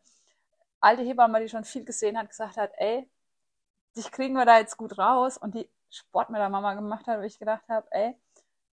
alte 0.80 1.02
Hebamme, 1.02 1.40
die 1.40 1.48
schon 1.48 1.64
viel 1.64 1.84
gesehen 1.84 2.18
hat, 2.18 2.30
gesagt 2.30 2.56
hat, 2.56 2.72
ey, 2.76 3.08
dich 3.96 4.10
kriegen 4.10 4.34
wir 4.34 4.44
da 4.44 4.58
jetzt 4.58 4.76
gut 4.76 4.98
raus 4.98 5.38
und 5.38 5.54
die 5.54 5.68
Sport 5.90 6.30
mit 6.30 6.40
der 6.40 6.50
Mama 6.50 6.74
gemacht 6.74 7.06
hat, 7.06 7.18
wo 7.18 7.22
ich 7.22 7.38
gedacht 7.38 7.68
habe, 7.68 7.86
ey, 7.90 8.14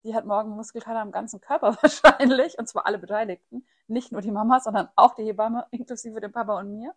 die 0.03 0.15
hat 0.15 0.25
morgen 0.25 0.51
Muskelkater 0.51 0.99
am 0.99 1.11
ganzen 1.11 1.41
Körper 1.41 1.77
wahrscheinlich, 1.81 2.57
und 2.57 2.67
zwar 2.67 2.85
alle 2.85 2.99
Beteiligten, 2.99 3.65
nicht 3.87 4.11
nur 4.11 4.21
die 4.21 4.31
Mama, 4.31 4.59
sondern 4.59 4.89
auch 4.95 5.15
die 5.15 5.23
Hebamme, 5.23 5.65
inklusive 5.71 6.19
dem 6.19 6.31
Papa 6.31 6.59
und 6.59 6.71
mir. 6.71 6.95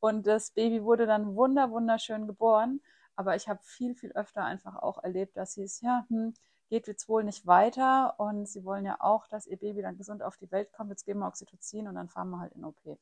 Und 0.00 0.26
das 0.26 0.52
Baby 0.52 0.82
wurde 0.82 1.06
dann 1.06 1.34
wunder, 1.34 1.70
wunderschön 1.70 2.26
geboren. 2.26 2.80
Aber 3.16 3.36
ich 3.36 3.48
habe 3.48 3.60
viel, 3.62 3.94
viel 3.94 4.12
öfter 4.12 4.44
einfach 4.44 4.76
auch 4.76 5.02
erlebt, 5.02 5.36
dass 5.36 5.52
sie 5.52 5.64
es, 5.64 5.82
ja, 5.82 6.06
hm, 6.08 6.32
geht 6.70 6.86
jetzt 6.86 7.08
wohl 7.08 7.24
nicht 7.24 7.46
weiter 7.46 8.14
und 8.18 8.48
sie 8.48 8.64
wollen 8.64 8.86
ja 8.86 8.96
auch, 9.00 9.26
dass 9.26 9.46
ihr 9.46 9.58
Baby 9.58 9.82
dann 9.82 9.98
gesund 9.98 10.22
auf 10.22 10.36
die 10.36 10.50
Welt 10.50 10.72
kommt. 10.72 10.90
Jetzt 10.90 11.04
geben 11.04 11.20
wir 11.20 11.26
Oxytocin 11.26 11.88
und 11.88 11.96
dann 11.96 12.08
fahren 12.08 12.30
wir 12.30 12.38
halt 12.40 12.54
in 12.54 12.64
OP. 12.64 12.80
Das 12.84 12.98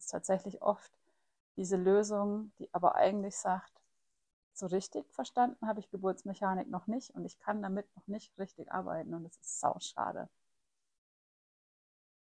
ist 0.00 0.10
tatsächlich 0.10 0.60
oft 0.60 0.92
diese 1.56 1.76
Lösung, 1.76 2.52
die 2.58 2.68
aber 2.74 2.96
eigentlich 2.96 3.36
sagt, 3.36 3.81
so 4.54 4.66
richtig 4.66 5.10
verstanden 5.12 5.66
habe 5.66 5.80
ich 5.80 5.90
Geburtsmechanik 5.90 6.68
noch 6.68 6.86
nicht 6.86 7.10
und 7.14 7.24
ich 7.24 7.38
kann 7.38 7.62
damit 7.62 7.86
noch 7.96 8.06
nicht 8.06 8.36
richtig 8.38 8.72
arbeiten 8.72 9.14
und 9.14 9.24
das 9.24 9.36
ist 9.38 9.60
sau 9.60 9.76
schade. 9.80 10.28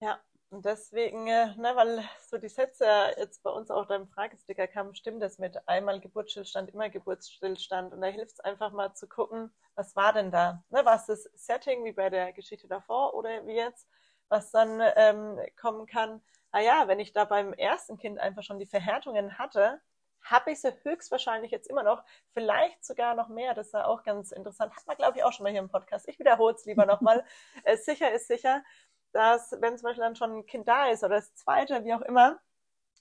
Ja, 0.02 0.20
und 0.50 0.66
deswegen, 0.66 1.28
äh, 1.28 1.56
ne, 1.58 1.76
weil 1.76 2.04
so 2.30 2.38
die 2.38 2.48
Sätze 2.50 2.86
jetzt 3.18 3.44
bei 3.44 3.50
uns 3.52 3.70
auch 3.70 3.88
beim 3.88 4.08
Fragesticker 4.08 4.68
kamen, 4.68 4.96
stimmt 4.96 5.22
das 5.22 5.38
mit 5.40 5.68
einmal 5.68 6.00
Geburtsstillstand, 6.00 6.70
immer 6.74 6.90
Geburtsstillstand. 6.90 7.94
Und 7.94 8.02
da 8.02 8.08
hilft 8.08 8.34
es 8.34 8.40
einfach 8.40 8.72
mal 8.72 8.94
zu 8.94 9.08
gucken, 9.08 9.52
was 9.76 9.96
war 9.96 10.14
denn 10.14 10.32
da? 10.32 10.64
Ne, 10.70 10.86
war 10.86 10.96
es 10.96 11.06
das 11.06 11.24
Setting 11.36 11.84
wie 11.86 11.92
bei 11.92 12.10
der 12.10 12.34
Geschichte 12.34 12.68
davor 12.68 13.14
oder 13.14 13.46
wie 13.46 13.54
jetzt, 13.56 13.88
was 14.30 14.52
dann 14.52 14.82
ähm, 14.96 15.40
kommen 15.60 15.86
kann? 15.86 16.22
Ah 16.52 16.62
ja, 16.62 16.88
wenn 16.88 17.00
ich 17.00 17.14
da 17.14 17.26
beim 17.26 17.54
ersten 17.54 17.98
Kind 17.98 18.20
einfach 18.20 18.44
schon 18.44 18.60
die 18.60 18.66
Verhärtungen 18.66 19.38
hatte, 19.38 19.82
habe 20.24 20.52
ich 20.52 20.62
sie 20.62 20.74
höchstwahrscheinlich 20.84 21.52
jetzt 21.52 21.70
immer 21.70 21.84
noch, 21.84 22.04
vielleicht 22.34 22.84
sogar 22.86 23.16
noch 23.16 23.30
mehr. 23.30 23.54
Das 23.54 23.68
ist 23.68 23.74
ja 23.74 23.86
auch 23.86 24.04
ganz 24.04 24.32
interessant. 24.32 24.76
Hat 24.76 24.88
man, 24.88 24.98
glaube 24.98 25.18
ich, 25.18 25.24
auch 25.24 25.34
schon 25.34 25.44
mal 25.44 25.52
hier 25.52 25.62
im 25.62 25.70
Podcast. 25.70 26.08
Ich 26.08 26.20
wiederhole 26.20 26.56
es 26.56 26.66
lieber 26.66 26.86
nochmal. 26.86 27.24
äh, 27.64 27.78
sicher 27.78 28.12
ist 28.12 28.28
sicher, 28.28 28.64
dass, 29.12 29.52
wenn 29.60 29.78
zum 29.78 29.86
Beispiel 29.86 30.04
dann 30.04 30.16
schon 30.16 30.38
ein 30.38 30.46
Kind 30.46 30.68
da 30.68 30.90
ist 30.90 31.04
oder 31.04 31.16
das 31.16 31.34
zweite, 31.36 31.84
wie 31.84 31.94
auch 31.94 32.02
immer, 32.02 32.40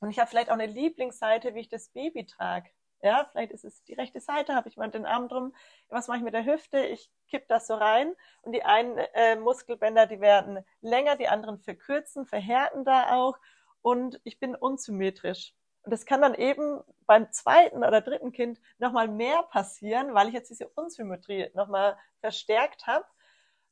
und 0.01 0.11
ich 0.11 0.19
habe 0.19 0.31
vielleicht 0.31 0.49
auch 0.51 0.55
eine 0.55 0.67
Lieblingsseite, 0.67 1.55
wie 1.55 1.61
ich 1.61 1.69
das 1.69 1.89
Baby 1.89 2.25
trage. 2.25 2.71
Ja, 3.01 3.29
vielleicht 3.31 3.53
ist 3.53 3.65
es 3.65 3.85
die 3.85 3.95
rechte 3.95 4.21
Seite, 4.21 4.55
habe 4.55 4.69
ich 4.69 4.77
mal 4.77 4.91
den 4.91 5.07
Arm 5.07 5.29
drum. 5.29 5.55
Was 5.89 6.09
mache 6.09 6.19
ich 6.19 6.25
mit 6.25 6.35
der 6.35 6.45
Hüfte? 6.45 6.81
Ich 6.81 7.11
kipp 7.29 7.47
das 7.49 7.69
so 7.69 7.75
rein 7.75 8.13
und 8.43 8.53
die 8.53 8.65
einen 8.65 8.99
äh, 8.99 9.37
Muskelbänder, 9.37 10.07
die 10.07 10.21
werden 10.21 10.65
länger, 10.81 11.17
die 11.17 11.29
anderen 11.29 11.59
verkürzen, 11.59 12.27
verhärten 12.27 12.85
da 12.85 13.13
auch 13.15 13.39
und 13.83 14.21
ich 14.25 14.41
bin 14.41 14.57
unsymmetrisch. 14.57 15.55
Und 15.83 15.93
das 15.93 16.05
kann 16.07 16.21
dann 16.21 16.35
eben 16.35 16.81
beim 17.07 17.31
zweiten 17.33 17.79
oder 17.79 18.01
dritten 18.01 18.33
Kind 18.33 18.61
nochmal 18.79 19.09
mehr 19.09 19.43
passieren, 19.45 20.15
weil 20.15 20.29
ich 20.29 20.35
jetzt 20.35 20.51
diese 20.51 20.69
Unsymmetrie 20.69 21.51
nochmal 21.55 21.97
verstärkt 22.21 22.87
habe. 22.87 23.07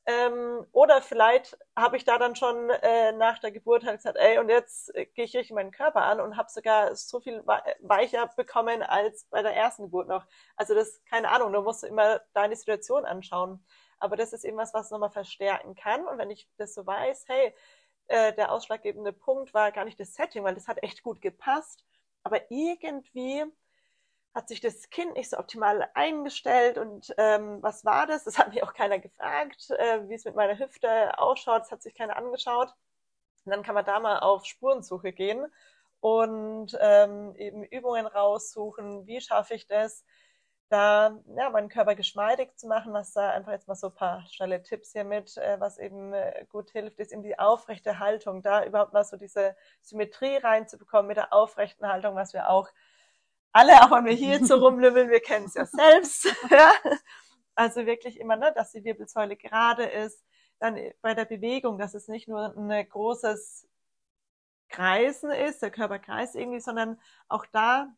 Ähm, 0.09 0.65
oder 0.71 1.01
vielleicht 1.01 1.57
habe 1.75 1.97
ich 1.97 2.05
da 2.05 2.17
dann 2.17 2.35
schon 2.37 2.69
äh, 2.69 3.11
nach 3.11 3.39
der 3.39 3.51
Geburt 3.51 3.83
halt 3.83 3.97
gesagt, 3.97 4.17
ey, 4.17 4.39
und 4.39 4.47
jetzt 4.47 4.95
äh, 4.95 5.05
gehe 5.05 5.25
ich 5.25 5.35
richtig 5.35 5.53
meinen 5.53 5.71
Körper 5.71 6.03
an 6.03 6.21
und 6.21 6.37
habe 6.37 6.49
sogar 6.49 6.95
so 6.95 7.19
viel 7.19 7.43
weicher 7.81 8.27
bekommen 8.37 8.83
als 8.83 9.25
bei 9.25 9.41
der 9.41 9.53
ersten 9.53 9.83
Geburt 9.83 10.07
noch. 10.07 10.25
Also 10.55 10.73
das, 10.75 11.03
keine 11.09 11.29
Ahnung, 11.29 11.51
du 11.51 11.61
musst 11.61 11.83
immer 11.83 12.21
deine 12.33 12.55
Situation 12.55 13.03
anschauen. 13.05 13.65
Aber 13.99 14.15
das 14.15 14.31
ist 14.31 14.45
eben 14.45 14.55
was, 14.57 14.73
was 14.73 14.91
nochmal 14.91 15.09
verstärken 15.09 15.75
kann. 15.75 16.07
Und 16.07 16.17
wenn 16.17 16.31
ich 16.31 16.49
das 16.57 16.73
so 16.73 16.85
weiß, 16.85 17.25
hey, 17.27 17.53
äh, 18.07 18.31
der 18.33 18.53
ausschlaggebende 18.53 19.11
Punkt 19.11 19.53
war 19.53 19.73
gar 19.73 19.83
nicht 19.83 19.99
das 19.99 20.13
Setting, 20.13 20.43
weil 20.45 20.55
das 20.55 20.69
hat 20.69 20.81
echt 20.83 21.03
gut 21.03 21.21
gepasst. 21.21 21.83
Aber 22.27 22.41
irgendwie 22.51 23.45
hat 24.33 24.49
sich 24.49 24.59
das 24.59 24.89
Kind 24.89 25.13
nicht 25.13 25.29
so 25.29 25.37
optimal 25.37 25.89
eingestellt 25.93 26.77
und 26.77 27.13
ähm, 27.17 27.63
was 27.63 27.85
war 27.85 28.05
das? 28.05 28.25
Das 28.25 28.37
hat 28.37 28.49
mich 28.49 28.61
auch 28.63 28.73
keiner 28.73 28.99
gefragt, 28.99 29.69
äh, 29.71 30.09
wie 30.09 30.13
es 30.13 30.25
mit 30.25 30.35
meiner 30.35 30.59
Hüfte 30.59 31.17
ausschaut. 31.19 31.61
Das 31.61 31.71
hat 31.71 31.81
sich 31.81 31.95
keiner 31.95 32.17
angeschaut. 32.17 32.73
Und 33.45 33.51
dann 33.51 33.63
kann 33.63 33.75
man 33.75 33.85
da 33.85 34.01
mal 34.01 34.19
auf 34.19 34.43
Spurensuche 34.43 35.13
gehen 35.13 35.45
und 36.01 36.77
ähm, 36.81 37.33
eben 37.37 37.63
Übungen 37.63 38.05
raussuchen. 38.05 39.07
Wie 39.07 39.21
schaffe 39.21 39.53
ich 39.53 39.67
das, 39.67 40.03
da 40.69 41.17
ja, 41.35 41.49
meinen 41.49 41.69
Körper 41.69 41.95
geschmeidig 41.95 42.55
zu 42.57 42.67
machen? 42.67 42.93
Was 42.93 43.13
da 43.13 43.31
einfach 43.31 43.51
jetzt 43.51 43.67
mal 43.67 43.75
so 43.75 43.87
ein 43.87 43.93
paar 43.95 44.25
schnelle 44.29 44.61
Tipps 44.63 44.91
hier 44.91 45.03
mit, 45.03 45.37
äh, 45.37 45.59
was 45.59 45.77
eben 45.77 46.13
äh, 46.13 46.45
gut 46.49 46.71
hilft, 46.71 46.99
ist 46.99 47.11
in 47.11 47.23
die 47.23 47.39
aufrechte 47.39 47.99
Haltung, 47.99 48.41
da 48.41 48.65
überhaupt 48.65 48.93
mal 48.93 49.03
so 49.03 49.17
diese 49.17 49.55
Symmetrie 49.81 50.37
reinzubekommen 50.37 51.07
mit 51.07 51.17
der 51.17 51.33
aufrechten 51.33 51.87
Haltung, 51.87 52.15
was 52.15 52.33
wir 52.33 52.49
auch 52.49 52.69
alle, 53.51 53.81
auch 53.81 53.91
wenn 53.91 54.05
wir 54.05 54.13
hier 54.13 54.45
so 54.45 54.55
rumlümmeln, 54.65 55.09
wir 55.09 55.21
kennen 55.21 55.45
es 55.45 55.55
ja 55.55 55.65
selbst. 55.65 56.25
ja. 56.49 56.73
Also 57.55 57.85
wirklich 57.85 58.19
immer, 58.19 58.35
ne, 58.35 58.53
dass 58.53 58.71
die 58.71 58.83
Wirbelsäule 58.83 59.35
gerade 59.35 59.83
ist. 59.83 60.23
Dann 60.59 60.77
bei 61.01 61.13
der 61.13 61.25
Bewegung, 61.25 61.77
dass 61.77 61.93
es 61.93 62.07
nicht 62.07 62.27
nur 62.27 62.55
ein 62.55 62.89
großes 62.89 63.67
Kreisen 64.69 65.31
ist, 65.31 65.61
der 65.61 65.71
Körper 65.71 65.99
kreist 65.99 66.35
irgendwie, 66.35 66.59
sondern 66.59 66.99
auch 67.29 67.45
da 67.47 67.95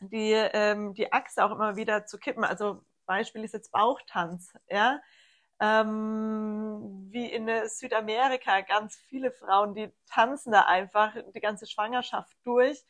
die, 0.00 0.32
ähm, 0.32 0.94
die 0.94 1.12
Achse 1.12 1.44
auch 1.44 1.50
immer 1.50 1.76
wieder 1.76 2.06
zu 2.06 2.18
kippen. 2.18 2.44
Also 2.44 2.82
Beispiel 3.06 3.44
ist 3.44 3.54
jetzt 3.54 3.72
Bauchtanz, 3.72 4.52
ja. 4.68 5.00
Ähm, 5.60 7.06
wie 7.10 7.26
in 7.26 7.48
Südamerika 7.68 8.62
ganz 8.62 8.96
viele 8.96 9.30
Frauen, 9.30 9.74
die 9.74 9.92
tanzen 10.10 10.50
da 10.50 10.62
einfach 10.62 11.14
die 11.34 11.40
ganze 11.40 11.66
Schwangerschaft 11.66 12.36
durch 12.42 12.84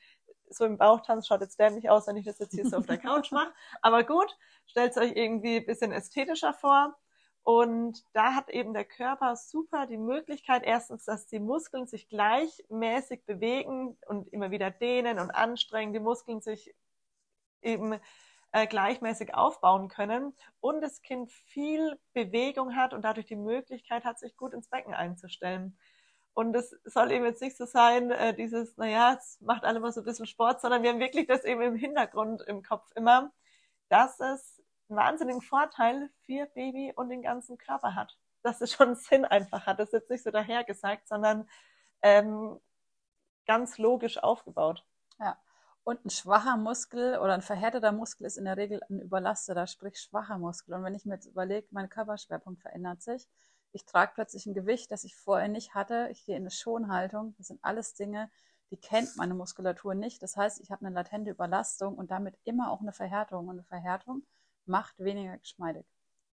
so 0.54 0.64
im 0.64 0.78
Bauchtanz 0.78 1.26
schaut 1.26 1.40
jetzt 1.40 1.58
dämlich 1.58 1.90
aus, 1.90 2.06
wenn 2.06 2.16
ich 2.16 2.26
das 2.26 2.38
jetzt 2.38 2.54
hier 2.54 2.66
so 2.66 2.78
auf 2.78 2.86
der 2.86 2.98
Couch 2.98 3.32
mache. 3.32 3.52
Aber 3.80 4.04
gut, 4.04 4.36
stellt 4.66 4.92
es 4.92 4.96
euch 4.96 5.12
irgendwie 5.14 5.56
ein 5.56 5.66
bisschen 5.66 5.92
ästhetischer 5.92 6.54
vor. 6.54 6.94
Und 7.44 8.04
da 8.12 8.34
hat 8.34 8.50
eben 8.50 8.72
der 8.72 8.84
Körper 8.84 9.34
super 9.34 9.86
die 9.86 9.96
Möglichkeit, 9.96 10.62
erstens, 10.64 11.04
dass 11.04 11.26
die 11.26 11.40
Muskeln 11.40 11.88
sich 11.88 12.08
gleichmäßig 12.08 13.24
bewegen 13.26 13.98
und 14.06 14.32
immer 14.32 14.52
wieder 14.52 14.70
dehnen 14.70 15.18
und 15.18 15.32
anstrengen, 15.32 15.92
die 15.92 15.98
Muskeln 15.98 16.40
sich 16.40 16.72
eben 17.62 17.98
äh, 18.53 18.66
gleichmäßig 18.66 19.35
aufbauen 19.35 19.88
können 19.88 20.35
und 20.61 20.81
das 20.83 21.03
Kind 21.03 21.33
viel 21.33 21.98
Bewegung 22.12 22.77
hat 22.77 22.92
und 22.92 23.03
dadurch 23.03 23.27
die 23.27 23.37
Möglichkeit 23.37 24.05
hat, 24.05 24.18
sich 24.18 24.37
gut 24.37 24.53
ins 24.53 24.68
Becken 24.68 24.94
einzustellen. 24.94 25.79
Und 26.35 26.55
es 26.57 26.70
soll 26.85 27.12
eben 27.12 27.25
jetzt 27.25 27.42
nicht 27.42 27.57
so 27.57 27.66
sein, 27.66 28.11
äh, 28.11 28.35
dieses, 28.35 28.77
naja, 28.77 29.14
es 29.18 29.38
macht 29.40 29.64
alle 29.64 29.81
mal 29.81 29.92
so 29.92 30.01
ein 30.01 30.05
bisschen 30.05 30.27
Sport, 30.27 30.61
sondern 30.61 30.83
wir 30.83 30.90
haben 30.90 31.01
wirklich 31.01 31.27
das 31.27 31.44
eben 31.44 31.62
im 31.62 31.77
Hintergrund 31.77 32.42
im 32.42 32.62
Kopf 32.62 32.90
immer, 32.94 33.33
dass 33.88 34.18
es 34.20 34.62
einen 34.88 34.98
wahnsinnigen 34.98 35.42
Vorteil 35.42 36.11
für 36.25 36.46
Baby 36.46 36.92
und 36.96 37.11
den 37.11 37.22
ganzen 37.22 37.59
Körper 37.59 37.94
hat. 37.94 38.16
Dass 38.42 38.61
es 38.61 38.72
schon 38.72 38.94
Sinn 38.96 39.25
einfach 39.25 39.66
hat. 39.66 39.79
Das 39.79 39.88
ist 39.88 39.92
jetzt 39.92 40.11
nicht 40.11 40.25
so 40.25 40.31
dahergesagt, 40.31 41.07
sondern 41.07 41.48
ähm, 42.01 42.59
ganz 43.46 43.79
logisch 43.79 44.18
aufgebaut. 44.18 44.85
Und 45.85 46.05
ein 46.05 46.11
schwacher 46.11 46.57
Muskel 46.57 47.18
oder 47.18 47.35
ein 47.35 47.42
verhärteter 47.42 47.90
Muskel 47.90 48.27
ist 48.27 48.37
in 48.37 48.45
der 48.45 48.57
Regel 48.57 48.81
ein 48.88 49.01
überlasteter, 49.01 49.66
sprich 49.66 49.99
schwacher 49.99 50.38
Muskel. 50.38 50.75
Und 50.75 50.85
wenn 50.85 50.95
ich 50.95 51.05
mir 51.05 51.14
jetzt 51.14 51.27
überlege, 51.27 51.66
mein 51.73 51.88
Körperschwerpunkt 51.88 52.61
verändert 52.61 53.03
sich, 53.03 53.29
ich 53.73 53.85
trage 53.85 54.12
plötzlich 54.14 54.47
ein 54.47 54.55
Gewicht, 54.55 54.90
das 54.92 55.05
ich 55.05 55.16
vorher 55.16 55.49
nicht 55.49 55.75
hatte. 55.75 56.09
Ich 56.12 56.25
gehe 56.25 56.37
in 56.37 56.42
eine 56.42 56.51
Schonhaltung. 56.51 57.35
Das 57.38 57.49
sind 57.49 57.64
alles 57.64 57.95
Dinge, 57.95 58.31
die 58.71 58.77
kennt 58.77 59.16
meine 59.16 59.35
Muskulatur 59.35 59.95
nicht. 59.95 60.23
Das 60.23 60.37
heißt, 60.37 60.61
ich 60.61 60.71
habe 60.71 60.85
eine 60.87 60.95
latente 60.95 61.31
Überlastung 61.31 61.97
und 61.97 62.11
damit 62.11 62.38
immer 62.45 62.71
auch 62.71 62.81
eine 62.81 62.92
Verhärtung. 62.92 63.49
Und 63.49 63.57
eine 63.57 63.64
Verhärtung 63.64 64.23
macht 64.66 64.99
weniger 64.99 65.37
geschmeidig. 65.38 65.87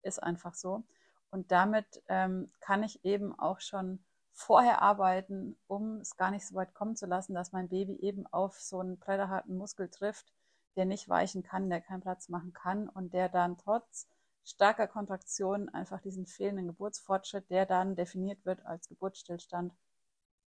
Ist 0.03 0.23
einfach 0.23 0.55
so. 0.55 0.83
Und 1.31 1.51
damit 1.53 2.03
ähm, 2.09 2.51
kann 2.61 2.83
ich 2.83 3.05
eben 3.05 3.39
auch 3.39 3.61
schon 3.61 4.05
vorher 4.39 4.83
arbeiten, 4.83 5.59
um 5.67 5.97
es 5.97 6.17
gar 6.17 6.31
nicht 6.31 6.47
so 6.47 6.55
weit 6.55 6.73
kommen 6.73 6.95
zu 6.95 7.07
lassen, 7.07 7.35
dass 7.35 7.51
mein 7.51 7.69
Baby 7.69 7.97
eben 7.97 8.25
auf 8.29 8.61
so 8.61 8.79
einen 8.79 8.99
präderharten 8.99 9.57
Muskel 9.57 9.89
trifft, 9.89 10.33
der 10.77 10.85
nicht 10.85 11.09
weichen 11.09 11.43
kann, 11.43 11.69
der 11.69 11.81
keinen 11.81 12.03
Platz 12.03 12.29
machen 12.29 12.53
kann 12.53 12.89
und 12.89 13.13
der 13.13 13.29
dann 13.29 13.59
trotz 13.59 14.07
starker 14.45 14.87
Kontraktion 14.87 15.69
einfach 15.71 16.01
diesen 16.01 16.25
fehlenden 16.25 16.69
Geburtsfortschritt, 16.69 17.51
der 17.51 17.67
dann 17.67 17.97
definiert 17.97 18.47
wird 18.47 18.65
als 18.65 18.89
Geburtsstillstand, 18.89 19.75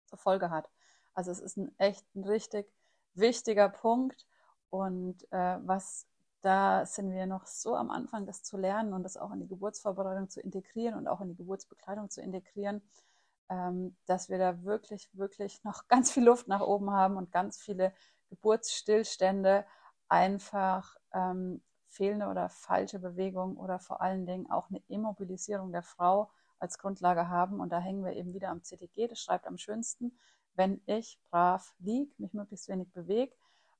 zur 0.07 0.19
Folge 0.19 0.51
hat. 0.51 0.69
Also 1.15 1.31
es 1.31 1.39
ist 1.39 1.57
ein 1.57 1.73
echt 1.79 2.05
ein 2.17 2.25
richtig 2.25 2.67
wichtiger 3.15 3.69
Punkt 3.69 4.27
und 4.69 5.23
äh, 5.33 5.59
was 5.65 6.09
da 6.43 6.87
sind 6.87 7.13
wir 7.13 7.27
noch 7.27 7.47
so 7.47 7.77
am 7.77 7.91
Anfang, 7.91 8.27
das 8.27 8.43
zu 8.43 8.57
lernen 8.57 8.93
und 8.93 9.05
das 9.05 9.17
auch 9.17 9.33
in 9.33 9.41
die 9.41 9.49
Geburtsvorbereitung 9.49 10.29
zu 10.29 10.41
integrieren 10.41 10.95
und 10.95 11.09
auch 11.09 11.21
in 11.21 11.29
die 11.29 11.37
Geburtsbekleidung 11.37 12.11
zu 12.11 12.21
integrieren, 12.21 12.83
dass 13.49 14.29
wir 14.29 14.39
da 14.39 14.65
wirklich, 14.65 15.09
wirklich 15.13 15.63
noch 15.65 15.85
ganz 15.89 16.11
viel 16.11 16.25
Luft 16.25 16.49
nach 16.49 16.61
oben 16.61 16.91
haben 16.91 17.17
und 17.17 17.33
ganz 17.33 17.59
viele 17.59 17.93
Geburtsstillstände 18.29 19.65
einfach 20.09 20.97
ähm, 21.13 21.63
fehlende 21.87 22.27
oder 22.27 22.49
falsche 22.49 22.99
Bewegung 22.99 23.57
oder 23.57 23.79
vor 23.79 24.01
allen 24.01 24.27
Dingen 24.27 24.51
auch 24.51 24.69
eine 24.69 24.83
Immobilisierung 24.89 25.73
der 25.73 25.83
Frau 25.83 26.31
als 26.59 26.79
Grundlage 26.79 27.29
haben. 27.29 27.61
Und 27.61 27.71
da 27.71 27.79
hängen 27.79 28.05
wir 28.05 28.13
eben 28.13 28.35
wieder 28.35 28.51
am 28.51 28.63
CTG. 28.63 29.09
Das 29.09 29.21
schreibt 29.21 29.47
am 29.47 29.59
schönsten, 29.59 30.19
wenn 30.55 30.81
ich 30.87 31.19
brav 31.31 31.75
liege, 31.79 32.13
mich 32.19 32.33
möglichst 32.33 32.69
wenig 32.69 32.93
bewege. 32.93 33.35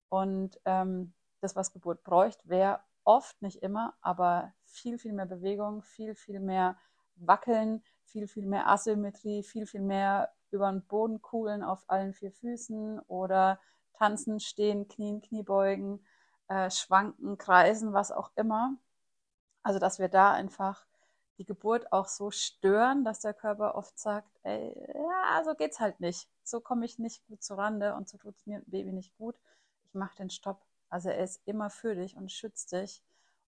Und 0.09 0.61
ähm, 0.65 1.13
das, 1.41 1.57
was 1.57 1.73
Geburt 1.73 2.03
bräuchte, 2.05 2.49
wäre 2.49 2.81
oft, 3.05 3.41
nicht 3.43 3.63
immer, 3.63 3.95
aber 4.01 4.53
viel, 4.65 4.99
viel 4.99 5.13
mehr 5.13 5.27
Bewegung, 5.27 5.83
viel, 5.83 6.15
viel 6.15 6.41
mehr 6.41 6.77
Wackeln, 7.17 7.83
viel, 8.07 8.27
viel 8.29 8.47
mehr 8.47 8.69
Asymmetrie, 8.69 9.43
viel, 9.43 9.67
viel 9.67 9.83
mehr 9.83 10.33
über 10.51 10.71
den 10.71 10.83
Boden 10.87 11.23
kugeln 11.23 11.63
auf 11.63 11.85
allen 11.89 12.15
vier 12.15 12.33
Füßen 12.33 13.01
oder 13.09 13.61
tanzen, 13.95 14.41
stehen, 14.41 14.89
knien, 14.89 15.21
Kniebeugen 15.23 16.05
äh, 16.49 16.71
schwanken, 16.71 17.39
kreisen, 17.39 17.93
was 17.93 18.13
auch 18.13 18.31
immer. 18.37 18.77
Also, 19.63 19.79
dass 19.79 19.99
wir 19.99 20.09
da 20.09 20.33
einfach 20.33 20.87
die 21.39 21.45
Geburt 21.45 21.93
auch 21.93 22.09
so 22.09 22.31
stören, 22.31 23.05
dass 23.05 23.21
der 23.21 23.35
Körper 23.35 23.75
oft 23.75 23.99
sagt, 23.99 24.29
ey, 24.45 24.75
ja, 24.95 25.43
so 25.45 25.55
geht's 25.55 25.81
halt 25.81 26.01
nicht. 26.01 26.29
So 26.45 26.61
komme 26.61 26.87
ich 26.87 26.99
nicht 26.99 27.27
gut 27.27 27.43
zur 27.43 27.59
Rande 27.59 27.95
und 27.95 28.09
so 28.09 28.17
tut 28.19 28.37
es 28.37 28.47
mir 28.47 28.63
Baby 28.67 28.93
nicht 28.93 29.17
gut. 29.19 29.37
Ich 29.87 29.95
mache 29.95 30.17
den 30.17 30.31
Stopp. 30.31 30.65
Also 30.89 31.11
er 31.11 31.23
ist 31.25 31.43
immer 31.47 31.69
für 31.71 31.95
dich 31.95 32.17
und 32.17 32.33
schützt 32.33 32.73
dich. 32.73 33.03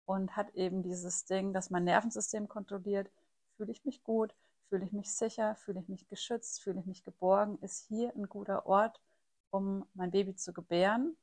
und 0.06 0.36
hat 0.36 0.54
eben 0.54 0.82
dieses 0.82 1.24
Ding, 1.26 1.52
dass 1.52 1.70
mein 1.70 1.84
Nervensystem 1.84 2.48
kontrolliert, 2.48 3.10
fühle 3.56 3.72
ich 3.72 3.84
mich 3.84 4.02
gut, 4.04 4.34
fühle 4.68 4.84
ich 4.84 4.92
mich 4.92 5.14
sicher, 5.14 5.54
fühle 5.56 5.80
ich 5.80 5.88
mich 5.88 6.08
geschützt, 6.08 6.62
fühle 6.62 6.80
ich 6.80 6.86
mich 6.86 7.04
geborgen, 7.04 7.58
ist 7.60 7.86
hier 7.88 8.12
ein 8.14 8.28
guter 8.28 8.66
Ort, 8.66 9.00
um 9.50 9.86
mein 9.94 10.10
Baby 10.10 10.34
zu 10.34 10.52
gebären. 10.52 11.16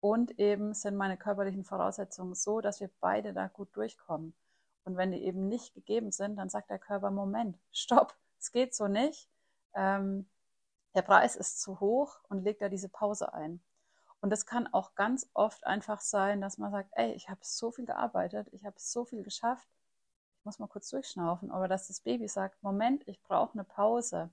Und 0.00 0.38
eben 0.38 0.74
sind 0.74 0.96
meine 0.96 1.16
körperlichen 1.16 1.64
Voraussetzungen 1.64 2.34
so, 2.34 2.60
dass 2.60 2.80
wir 2.80 2.90
beide 3.00 3.32
da 3.32 3.48
gut 3.48 3.74
durchkommen. 3.74 4.34
Und 4.84 4.96
wenn 4.96 5.10
die 5.10 5.24
eben 5.24 5.48
nicht 5.48 5.74
gegeben 5.74 6.12
sind, 6.12 6.36
dann 6.36 6.48
sagt 6.48 6.70
der 6.70 6.78
Körper, 6.78 7.10
Moment, 7.10 7.58
stopp, 7.72 8.14
es 8.38 8.52
geht 8.52 8.74
so 8.74 8.86
nicht. 8.86 9.28
Ähm, 9.74 10.28
der 10.94 11.02
Preis 11.02 11.36
ist 11.36 11.60
zu 11.60 11.80
hoch 11.80 12.20
und 12.28 12.44
legt 12.44 12.62
da 12.62 12.68
diese 12.68 12.88
Pause 12.88 13.32
ein. 13.34 13.60
Und 14.20 14.30
das 14.30 14.46
kann 14.46 14.66
auch 14.72 14.94
ganz 14.94 15.28
oft 15.34 15.66
einfach 15.66 16.00
sein, 16.00 16.40
dass 16.40 16.58
man 16.58 16.70
sagt, 16.70 16.90
ey, 16.92 17.12
ich 17.12 17.28
habe 17.28 17.40
so 17.42 17.70
viel 17.70 17.84
gearbeitet, 17.84 18.48
ich 18.52 18.64
habe 18.64 18.76
so 18.78 19.04
viel 19.04 19.22
geschafft, 19.22 19.68
muss 20.46 20.58
mal 20.58 20.68
kurz 20.68 20.88
durchschnaufen. 20.88 21.50
Aber 21.50 21.68
dass 21.68 21.88
das 21.88 22.00
Baby 22.00 22.28
sagt, 22.28 22.62
Moment, 22.62 23.06
ich 23.06 23.20
brauche 23.22 23.52
eine 23.52 23.64
Pause. 23.64 24.30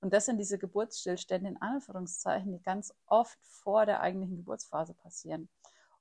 Und 0.00 0.12
das 0.12 0.26
sind 0.26 0.38
diese 0.38 0.58
Geburtsstillstände 0.58 1.48
in 1.48 1.60
Anführungszeichen, 1.60 2.52
die 2.52 2.62
ganz 2.62 2.94
oft 3.06 3.38
vor 3.42 3.86
der 3.86 4.00
eigentlichen 4.00 4.36
Geburtsphase 4.36 4.94
passieren. 4.94 5.48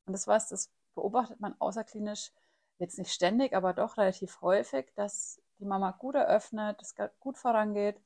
Und 0.05 0.13
das 0.13 0.27
was, 0.27 0.49
das 0.49 0.69
beobachtet 0.93 1.39
man 1.39 1.55
außerklinisch 1.59 2.31
jetzt 2.77 2.99
nicht 2.99 3.11
ständig, 3.11 3.55
aber 3.55 3.73
doch 3.73 3.97
relativ 3.97 4.41
häufig, 4.41 4.91
dass 4.95 5.41
die 5.59 5.65
Mama 5.65 5.91
gut 5.91 6.15
eröffnet, 6.15 6.81
es 6.81 6.95
gut 7.19 7.37
vorangeht 7.37 7.99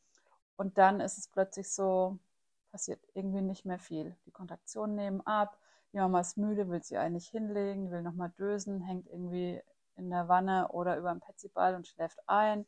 und 0.55 0.77
dann 0.77 0.99
ist 0.99 1.17
es 1.17 1.27
plötzlich 1.27 1.69
so, 1.69 2.19
passiert 2.71 2.99
irgendwie 3.13 3.41
nicht 3.41 3.65
mehr 3.65 3.79
viel. 3.79 4.15
Die 4.25 4.31
Kontraktionen 4.31 4.95
nehmen 4.95 5.21
ab, 5.25 5.57
die 5.93 5.97
Mama 5.97 6.19
ist 6.19 6.37
müde, 6.37 6.69
will 6.69 6.83
sie 6.83 6.97
eigentlich 6.97 7.29
hinlegen, 7.29 7.89
will 7.89 8.03
nochmal 8.03 8.29
dösen, 8.37 8.81
hängt 8.81 9.07
irgendwie 9.07 9.63
in 9.97 10.09
der 10.09 10.27
Wanne 10.27 10.69
oder 10.69 10.97
über 10.97 11.11
dem 11.11 11.19
Petsyball 11.19 11.75
und 11.75 11.87
schläft 11.87 12.19
ein 12.27 12.65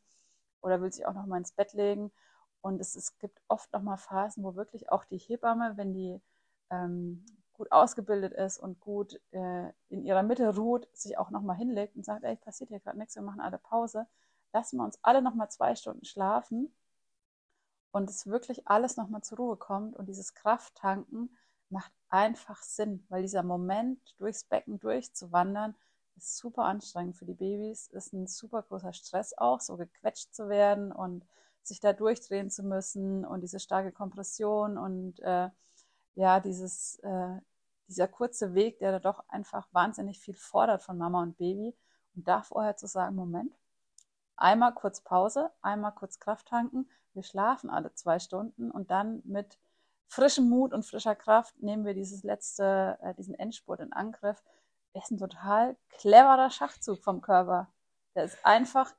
oder 0.62 0.82
will 0.82 0.92
sich 0.92 1.06
auch 1.06 1.14
nochmal 1.14 1.40
ins 1.40 1.52
Bett 1.52 1.74
legen. 1.74 2.12
Und 2.62 2.82
es, 2.82 2.96
es 2.96 3.18
gibt 3.20 3.42
oft 3.48 3.72
nochmal 3.72 3.98
Phasen, 3.98 4.44
wo 4.44 4.56
wirklich 4.56 4.92
auch 4.92 5.06
die 5.06 5.18
Hebamme, 5.18 5.78
wenn 5.78 5.94
die 5.94 6.22
ähm, 6.70 7.26
gut 7.54 7.72
ausgebildet 7.72 8.34
ist 8.34 8.58
und 8.58 8.80
gut 8.80 9.20
äh, 9.32 9.70
in 9.90 10.04
ihrer 10.04 10.24
Mitte 10.24 10.56
ruht, 10.56 10.88
sich 10.94 11.18
auch 11.18 11.30
nochmal 11.30 11.58
hinlegt 11.58 11.96
und 11.96 12.06
sagt, 12.06 12.24
ey, 12.24 12.36
passiert 12.36 12.70
hier 12.70 12.80
gerade 12.80 12.98
nichts, 12.98 13.16
wir 13.16 13.22
machen 13.22 13.42
alle 13.42 13.58
Pause. 13.58 14.08
Lassen 14.54 14.78
wir 14.78 14.84
uns 14.84 15.00
alle 15.04 15.22
nochmal 15.22 15.50
zwei 15.50 15.76
Stunden 15.76 16.06
schlafen 16.06 16.74
und 17.92 18.10
es 18.10 18.28
wirklich 18.28 18.68
alles 18.68 18.98
nochmal 18.98 19.22
zur 19.22 19.38
Ruhe 19.38 19.58
kommt 19.58 19.96
und 19.96 20.08
dieses 20.08 20.34
Krafttanken 20.34 21.36
macht 21.70 21.92
einfach 22.10 22.64
Sinn, 22.64 23.06
weil 23.10 23.22
dieser 23.22 23.44
Moment, 23.44 24.00
durchs 24.18 24.44
Becken 24.44 24.80
durchzuwandern, 24.80 25.76
ist 26.24 26.38
super 26.38 26.66
anstrengend 26.66 27.16
für 27.16 27.26
die 27.26 27.34
Babys, 27.34 27.88
ist 27.88 28.14
ein 28.14 28.28
super 28.28 28.62
großer 28.62 28.94
Stress 28.94 29.38
auch, 29.38 29.62
so 29.62 29.78
gequetscht 29.78 30.34
zu 30.34 30.50
werden 30.50 30.92
und 30.92 31.26
sich 31.64 31.80
da 31.80 31.94
durchdrehen 31.94 32.50
zu 32.50 32.64
müssen 32.64 33.26
und 33.26 33.42
diese 33.42 33.60
starke 33.60 33.92
Kompression 33.92 34.78
und 34.78 35.20
äh, 35.20 35.50
ja, 36.16 36.40
dieses, 36.40 37.00
äh, 37.00 37.38
dieser 37.88 38.08
kurze 38.08 38.54
Weg, 38.54 38.80
der 38.80 38.92
da 38.92 39.00
doch 39.00 39.24
einfach 39.30 39.68
wahnsinnig 39.72 40.20
viel 40.20 40.36
fordert 40.36 40.84
von 40.84 40.98
Mama 40.98 41.22
und 41.22 41.38
Baby. 41.38 41.76
Und 42.16 42.28
da 42.28 42.42
vorher 42.42 42.76
zu 42.76 42.88
sagen, 42.88 43.16
Moment, 43.16 43.54
einmal 44.36 44.74
kurz 44.74 45.02
Pause, 45.02 45.52
einmal 45.62 45.94
kurz 45.94 46.20
Kraft 46.20 46.48
tanken, 46.48 46.90
wir 47.14 47.24
schlafen 47.24 47.70
alle 47.70 47.94
zwei 47.94 48.20
Stunden 48.20 48.72
und 48.72 48.92
dann 48.92 49.22
mit 49.26 49.58
frischem 50.08 50.50
Mut 50.50 50.74
und 50.74 50.86
frischer 50.86 51.16
Kraft 51.16 51.62
nehmen 51.62 51.86
wir 51.86 51.94
dieses 51.94 52.24
letzte, 52.24 52.98
äh, 53.02 53.14
diesen 53.14 53.36
Endspurt 53.36 53.80
in 53.80 53.94
Angriff. 53.94 54.44
Ist 54.94 55.12
ein 55.12 55.18
total 55.18 55.78
cleverer 55.90 56.50
Schachzug 56.50 57.04
vom 57.04 57.22
Körper. 57.22 57.68
Der 58.16 58.24
ist 58.24 58.38
einfach 58.44 58.94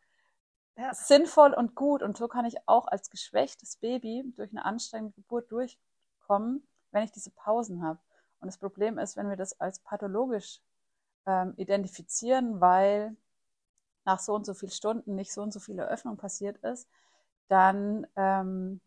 ja. 0.77 0.95
sinnvoll 0.95 1.53
und 1.53 1.75
gut. 1.75 2.03
Und 2.03 2.17
so 2.17 2.29
kann 2.29 2.45
ich 2.45 2.57
auch 2.67 2.87
als 2.87 3.11
geschwächtes 3.11 3.77
Baby 3.77 4.25
durch 4.37 4.51
eine 4.51 4.65
anstrengende 4.65 5.15
Geburt 5.15 5.51
durchkommen, 5.51 6.67
wenn 6.93 7.05
ich 7.05 7.13
diese 7.13 7.31
Pausen 7.31 7.83
habe. 7.83 7.99
Und 8.41 8.47
das 8.47 8.59
Problem 8.59 8.99
ist, 8.99 9.17
wenn 9.17 9.29
wir 9.29 9.37
das 9.37 9.61
als 9.61 9.81
pathologisch 9.81 10.61
ähm, 11.27 11.55
identifizieren, 11.57 12.61
weil 12.61 13.17
nach 14.05 14.19
so 14.19 14.35
und 14.35 14.47
so 14.47 14.55
vielen 14.55 14.73
Stunden 14.73 15.15
nicht 15.15 15.33
so 15.33 15.43
und 15.43 15.53
so 15.53 15.61
viel 15.61 15.79
Eröffnung 15.79 16.17
passiert 16.17 16.57
ist, 16.59 16.89
dann 17.49 18.07
ähm, 18.17 18.81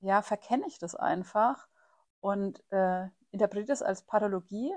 ja, 0.00 0.22
verkenne 0.22 0.66
ich 0.66 0.78
das 0.78 0.94
einfach 0.94 1.68
und 2.20 2.62
äh, 2.72 3.08
interpretiere 3.30 3.68
das 3.68 3.82
als 3.82 4.02
Pathologie 4.02 4.74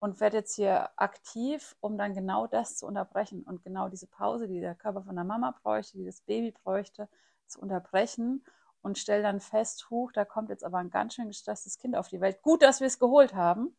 und 0.00 0.20
werde 0.20 0.38
jetzt 0.38 0.54
hier 0.54 0.90
aktiv, 0.96 1.76
um 1.80 1.98
dann 1.98 2.14
genau 2.14 2.46
das 2.46 2.76
zu 2.76 2.86
unterbrechen 2.86 3.42
und 3.42 3.62
genau 3.62 3.88
diese 3.88 4.06
Pause, 4.06 4.48
die 4.48 4.60
der 4.60 4.74
Körper 4.74 5.02
von 5.02 5.16
der 5.16 5.24
Mama 5.24 5.54
bräuchte, 5.62 5.98
die 5.98 6.06
das 6.06 6.20
Baby 6.20 6.52
bräuchte, 6.52 7.08
zu 7.46 7.60
unterbrechen 7.60 8.44
und 8.82 8.98
stelle 8.98 9.22
dann 9.22 9.40
fest, 9.40 9.90
huch, 9.90 10.12
da 10.12 10.24
kommt 10.24 10.50
jetzt 10.50 10.64
aber 10.64 10.78
ein 10.78 10.90
ganz 10.90 11.14
schön 11.14 11.28
gestresstes 11.28 11.78
Kind 11.78 11.96
auf 11.96 12.08
die 12.08 12.20
Welt. 12.20 12.42
Gut, 12.42 12.62
dass 12.62 12.80
wir 12.80 12.86
es 12.86 12.98
geholt 12.98 13.34
haben. 13.34 13.76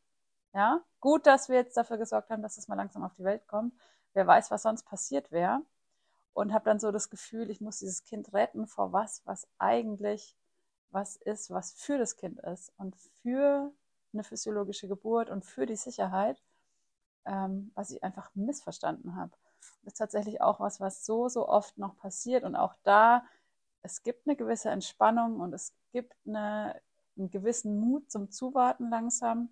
Ja, 0.53 0.82
gut, 0.99 1.27
dass 1.27 1.47
wir 1.47 1.58
jetzt 1.58 1.77
dafür 1.77 1.97
gesorgt 1.97 2.32
haben, 2.32 2.41
dass 2.41 2.58
es 2.58 2.67
mal 2.67 2.75
langsam 2.75 3.03
auf 3.03 3.13
die 3.13 3.23
Welt 3.23 3.47
kommt. 3.47 3.73
Wer 4.13 4.25
weiß, 4.25 4.49
was 4.51 4.63
sonst 4.63 4.84
passiert 4.84 5.32
wäre 5.32 5.62
und 6.34 6.53
habe 6.53 6.65
dann 6.65 6.79
so 6.79 6.91
das 6.91 7.10
Gefühl, 7.10 7.49
ich 7.49 7.62
muss 7.62 7.79
dieses 7.79 8.03
Kind 8.03 8.34
retten 8.34 8.65
vor 8.67 8.91
was, 8.91 9.21
was 9.25 9.47
eigentlich 9.60 10.36
was 10.91 11.17
ist, 11.17 11.51
was 11.51 11.73
für 11.73 11.97
das 11.97 12.15
Kind 12.15 12.39
ist 12.39 12.73
und 12.77 12.95
für 13.21 13.71
eine 14.13 14.23
physiologische 14.23 14.87
Geburt 14.87 15.29
und 15.29 15.45
für 15.45 15.65
die 15.65 15.75
Sicherheit, 15.75 16.41
ähm, 17.25 17.71
was 17.75 17.91
ich 17.91 18.03
einfach 18.03 18.31
missverstanden 18.35 19.15
habe. 19.15 19.31
Das 19.83 19.93
ist 19.93 19.97
tatsächlich 19.97 20.41
auch 20.41 20.59
was, 20.59 20.79
was 20.79 21.05
so, 21.05 21.29
so 21.29 21.47
oft 21.47 21.77
noch 21.77 21.97
passiert 21.97 22.43
und 22.43 22.55
auch 22.55 22.75
da, 22.83 23.23
es 23.81 24.03
gibt 24.03 24.27
eine 24.27 24.35
gewisse 24.35 24.69
Entspannung 24.69 25.39
und 25.39 25.53
es 25.53 25.73
gibt 25.91 26.15
eine, 26.27 26.79
einen 27.17 27.29
gewissen 27.29 27.79
Mut 27.79 28.11
zum 28.11 28.29
Zuwarten 28.31 28.89
langsam, 28.89 29.49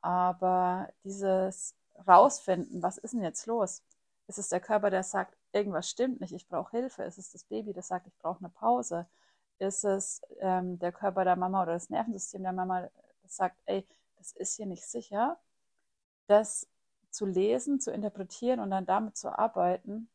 aber 0.00 0.88
dieses 1.04 1.74
Rausfinden, 2.06 2.82
was 2.82 2.98
ist 2.98 3.14
denn 3.14 3.22
jetzt 3.22 3.46
los? 3.46 3.82
Ist 4.28 4.38
es 4.38 4.48
der 4.48 4.60
Körper, 4.60 4.90
der 4.90 5.02
sagt, 5.02 5.36
irgendwas 5.52 5.88
stimmt 5.88 6.20
nicht, 6.20 6.32
ich 6.32 6.46
brauche 6.48 6.76
Hilfe? 6.76 7.02
Ist 7.02 7.18
es 7.18 7.32
das 7.32 7.44
Baby, 7.44 7.72
das 7.72 7.88
sagt, 7.88 8.06
ich 8.06 8.16
brauche 8.18 8.40
eine 8.40 8.50
Pause? 8.50 9.06
Ist 9.58 9.84
es 9.84 10.22
ähm, 10.40 10.78
der 10.78 10.92
Körper 10.92 11.24
der 11.24 11.36
Mama 11.36 11.62
oder 11.62 11.72
das 11.72 11.90
Nervensystem 11.90 12.42
der 12.42 12.52
Mama, 12.52 12.88
das 13.28 13.36
sagt, 13.36 13.60
ey, 13.66 13.86
das 14.16 14.32
ist 14.32 14.56
hier 14.56 14.66
nicht 14.66 14.86
sicher? 14.86 15.38
Das 16.26 16.68
zu 17.10 17.26
lesen, 17.26 17.80
zu 17.80 17.90
interpretieren 17.90 18.60
und 18.60 18.70
dann 18.70 18.86
damit 18.86 19.16
zu 19.16 19.36
arbeiten, 19.36 20.08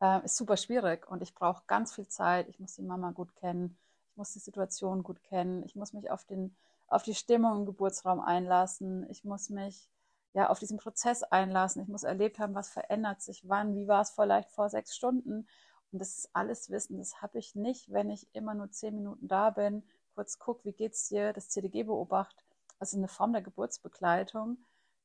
äh, 0.00 0.24
ist 0.24 0.36
super 0.36 0.56
schwierig 0.56 1.10
und 1.10 1.22
ich 1.22 1.34
brauche 1.34 1.62
ganz 1.66 1.94
viel 1.94 2.08
Zeit. 2.08 2.48
Ich 2.48 2.58
muss 2.58 2.74
die 2.74 2.82
Mama 2.82 3.10
gut 3.12 3.34
kennen, 3.36 3.78
ich 4.10 4.16
muss 4.16 4.32
die 4.32 4.38
Situation 4.38 5.02
gut 5.02 5.22
kennen, 5.22 5.62
ich 5.64 5.76
muss 5.76 5.92
mich 5.92 6.10
auf, 6.10 6.24
den, 6.24 6.56
auf 6.88 7.02
die 7.02 7.14
Stimmung 7.14 7.58
im 7.58 7.66
Geburtsraum 7.66 8.20
einlassen, 8.20 9.08
ich 9.10 9.24
muss 9.24 9.50
mich 9.50 9.88
ja, 10.32 10.48
auf 10.48 10.58
diesen 10.58 10.78
Prozess 10.78 11.22
einlassen. 11.22 11.82
Ich 11.82 11.88
muss 11.88 12.04
erlebt 12.04 12.38
haben, 12.38 12.54
was 12.54 12.70
verändert 12.70 13.20
sich, 13.20 13.48
wann, 13.48 13.74
wie 13.74 13.88
war 13.88 14.02
es 14.02 14.10
vielleicht 14.10 14.50
vor 14.50 14.68
sechs 14.68 14.94
Stunden. 14.94 15.48
Und 15.92 15.98
das 15.98 16.18
ist 16.18 16.30
alles 16.34 16.70
Wissen. 16.70 16.98
Das 16.98 17.20
habe 17.20 17.38
ich 17.38 17.56
nicht, 17.56 17.92
wenn 17.92 18.10
ich 18.10 18.28
immer 18.32 18.54
nur 18.54 18.70
zehn 18.70 18.94
Minuten 18.94 19.26
da 19.26 19.50
bin, 19.50 19.82
kurz 20.14 20.38
gucke, 20.38 20.64
wie 20.64 20.72
geht's 20.72 21.08
dir, 21.08 21.32
das 21.32 21.48
CDG 21.48 21.84
beobacht. 21.84 22.44
Also 22.78 22.96
eine 22.96 23.08
Form 23.08 23.32
der 23.32 23.42
Geburtsbegleitung, 23.42 24.58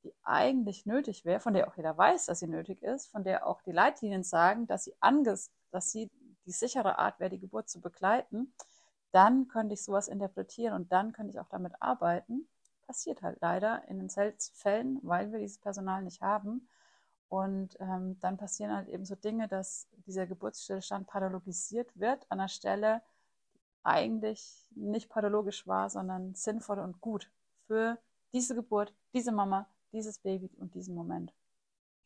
die 0.03 0.13
eigentlich 0.23 0.85
nötig 0.85 1.25
wäre, 1.25 1.39
von 1.39 1.53
der 1.53 1.67
auch 1.67 1.75
jeder 1.77 1.97
weiß, 1.97 2.25
dass 2.25 2.39
sie 2.39 2.47
nötig 2.47 2.81
ist, 2.83 3.07
von 3.07 3.23
der 3.23 3.47
auch 3.47 3.61
die 3.61 3.71
Leitlinien 3.71 4.23
sagen, 4.23 4.67
dass 4.67 4.85
sie 4.85 4.95
anges, 4.99 5.51
dass 5.71 5.91
sie 5.91 6.09
die 6.45 6.51
sichere 6.51 6.99
Art 6.99 7.19
wäre, 7.19 7.31
die 7.31 7.39
Geburt 7.39 7.69
zu 7.69 7.81
begleiten. 7.81 8.53
Dann 9.11 9.47
könnte 9.47 9.73
ich 9.73 9.83
sowas 9.83 10.07
interpretieren 10.07 10.73
und 10.73 10.91
dann 10.91 11.11
könnte 11.11 11.31
ich 11.31 11.39
auch 11.39 11.49
damit 11.49 11.73
arbeiten 11.81 12.47
passiert 12.85 13.21
halt 13.21 13.39
leider 13.41 13.87
in 13.87 13.97
den 13.97 14.09
seltensten 14.09 14.55
Fällen, 14.55 14.99
weil 15.03 15.31
wir 15.31 15.39
dieses 15.39 15.59
Personal 15.59 16.03
nicht 16.03 16.21
haben. 16.21 16.67
Und 17.27 17.75
ähm, 17.79 18.19
dann 18.19 18.37
passieren 18.37 18.73
halt 18.73 18.87
eben 18.87 19.05
so 19.05 19.15
Dinge, 19.15 19.47
dass 19.47 19.87
dieser 20.05 20.27
Geburtsstillstand 20.27 21.07
pathologisiert 21.07 21.89
wird 21.99 22.25
an 22.29 22.39
einer 22.39 22.47
Stelle, 22.47 23.01
eigentlich 23.85 24.67
nicht 24.75 25.09
pathologisch 25.09 25.67
war, 25.67 25.89
sondern 25.89 26.33
sinnvoll 26.35 26.79
und 26.79 26.99
gut 27.01 27.29
für 27.67 27.97
diese 28.33 28.55
Geburt, 28.55 28.93
diese 29.13 29.31
Mama, 29.31 29.69
dieses 29.91 30.19
Baby 30.19 30.49
und 30.57 30.73
diesen 30.75 30.95
Moment. 30.95 31.33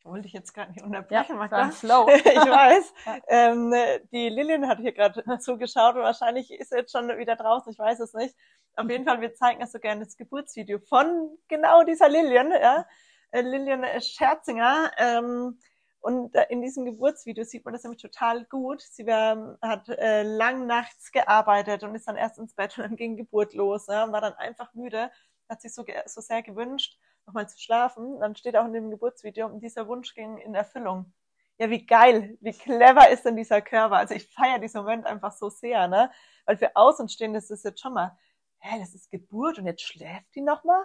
Wollte 0.04 0.28
ich 0.28 0.32
jetzt 0.32 0.54
gerade 0.54 0.72
nicht 0.72 0.82
unterbrechen, 0.82 1.32
ja, 1.32 1.36
Magda. 1.36 1.70
Flow. 1.70 2.08
ich 2.14 2.24
weiß. 2.24 2.94
ähm, 3.28 3.74
die 4.12 4.28
Lillian 4.28 4.66
hat 4.66 4.78
hier 4.78 4.92
gerade 4.92 5.38
zugeschaut 5.38 5.96
und 5.96 6.02
wahrscheinlich 6.02 6.50
ist 6.52 6.72
jetzt 6.72 6.92
schon 6.92 7.08
wieder 7.18 7.36
draußen, 7.36 7.70
ich 7.72 7.78
weiß 7.78 8.00
es 8.00 8.14
nicht. 8.14 8.34
Auf 8.76 8.88
jeden 8.88 9.04
Fall, 9.04 9.20
wir 9.20 9.34
zeigen 9.34 9.60
also 9.60 9.78
gerne 9.78 10.04
das 10.04 10.16
Geburtsvideo 10.16 10.78
von 10.78 11.36
genau 11.48 11.82
dieser 11.82 12.08
Lillian, 12.08 12.50
ja, 12.50 12.86
äh, 13.32 13.42
Lillian 13.42 13.84
Scherzinger. 14.00 14.90
Ähm, 14.96 15.58
und 16.00 16.34
in 16.48 16.62
diesem 16.62 16.84
Geburtsvideo 16.84 17.44
sieht 17.44 17.64
man 17.64 17.74
das 17.74 17.82
nämlich 17.84 18.00
total 18.02 18.44
gut. 18.46 18.80
Sie 18.82 19.06
war, 19.06 19.58
hat 19.62 19.88
äh, 19.88 20.22
lang 20.22 20.66
nachts 20.66 21.12
gearbeitet 21.12 21.82
und 21.84 21.94
ist 21.94 22.08
dann 22.08 22.16
erst 22.16 22.38
ins 22.38 22.54
Bett 22.54 22.76
und 22.78 22.84
dann 22.84 22.96
ging 22.96 23.16
Geburt 23.16 23.54
los 23.54 23.86
ja, 23.88 24.04
und 24.04 24.12
war 24.12 24.20
dann 24.22 24.34
einfach 24.34 24.72
müde, 24.74 25.10
hat 25.48 25.60
sich 25.62 25.74
so, 25.74 25.84
so 26.06 26.20
sehr 26.20 26.42
gewünscht. 26.42 26.98
nochmal 27.26 27.48
zu 27.48 27.58
schlafen. 27.58 28.18
Dann 28.20 28.36
steht 28.36 28.56
auch 28.56 28.64
in 28.66 28.72
dem 28.72 28.90
Geburtsvideo, 28.90 29.46
und 29.46 29.60
dieser 29.60 29.86
Wunsch 29.88 30.14
ging 30.14 30.38
in 30.38 30.54
Erfüllung. 30.54 31.12
Ja, 31.58 31.70
wie 31.70 31.84
geil, 31.86 32.38
wie 32.40 32.52
clever 32.52 33.10
ist 33.10 33.24
denn 33.24 33.36
dieser 33.36 33.60
Körper? 33.62 33.96
Also 33.96 34.14
ich 34.14 34.26
feiere 34.32 34.58
diesen 34.58 34.80
Moment 34.80 35.06
einfach 35.06 35.32
so 35.32 35.50
sehr, 35.50 35.88
ne? 35.88 36.10
Weil 36.46 36.56
für 36.56 36.74
Außenstehende 36.76 37.38
ist 37.38 37.50
es 37.50 37.62
jetzt 37.62 37.80
schon 37.80 37.92
mal, 37.94 38.16
hä, 38.60 38.78
das 38.80 38.94
ist 38.94 39.10
Geburt 39.10 39.58
und 39.58 39.66
jetzt 39.66 39.82
schläft 39.82 40.34
die 40.34 40.40
nochmal? 40.42 40.84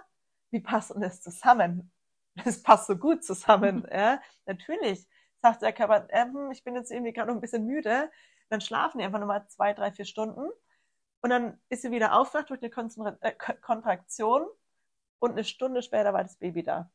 Wie 0.50 0.60
passt 0.60 0.90
denn 0.94 1.00
das 1.00 1.22
zusammen? 1.22 1.90
Das 2.44 2.62
passt 2.62 2.86
so 2.86 2.96
gut 2.96 3.24
zusammen, 3.24 3.86
ja? 3.92 4.20
Natürlich 4.44 5.06
sagt 5.38 5.62
der 5.62 5.72
Körper, 5.72 6.06
äh, 6.10 6.26
ich 6.52 6.64
bin 6.64 6.74
jetzt 6.74 6.90
irgendwie 6.90 7.12
gerade 7.12 7.28
noch 7.28 7.36
ein 7.36 7.40
bisschen 7.40 7.66
müde. 7.66 8.10
Dann 8.48 8.60
schlafen 8.60 8.98
die 8.98 9.04
einfach 9.04 9.18
nochmal 9.18 9.46
zwei, 9.48 9.72
drei, 9.72 9.90
vier 9.92 10.04
Stunden. 10.04 10.50
Und 11.20 11.30
dann 11.30 11.58
ist 11.68 11.82
sie 11.82 11.90
wieder 11.90 12.18
aufwacht 12.18 12.50
durch 12.50 12.62
eine 12.62 13.18
äh, 13.20 13.32
Kontraktion 13.60 14.46
und 15.18 15.32
eine 15.32 15.44
Stunde 15.44 15.82
später 15.82 16.12
war 16.12 16.22
das 16.22 16.36
Baby 16.36 16.62
da. 16.62 16.90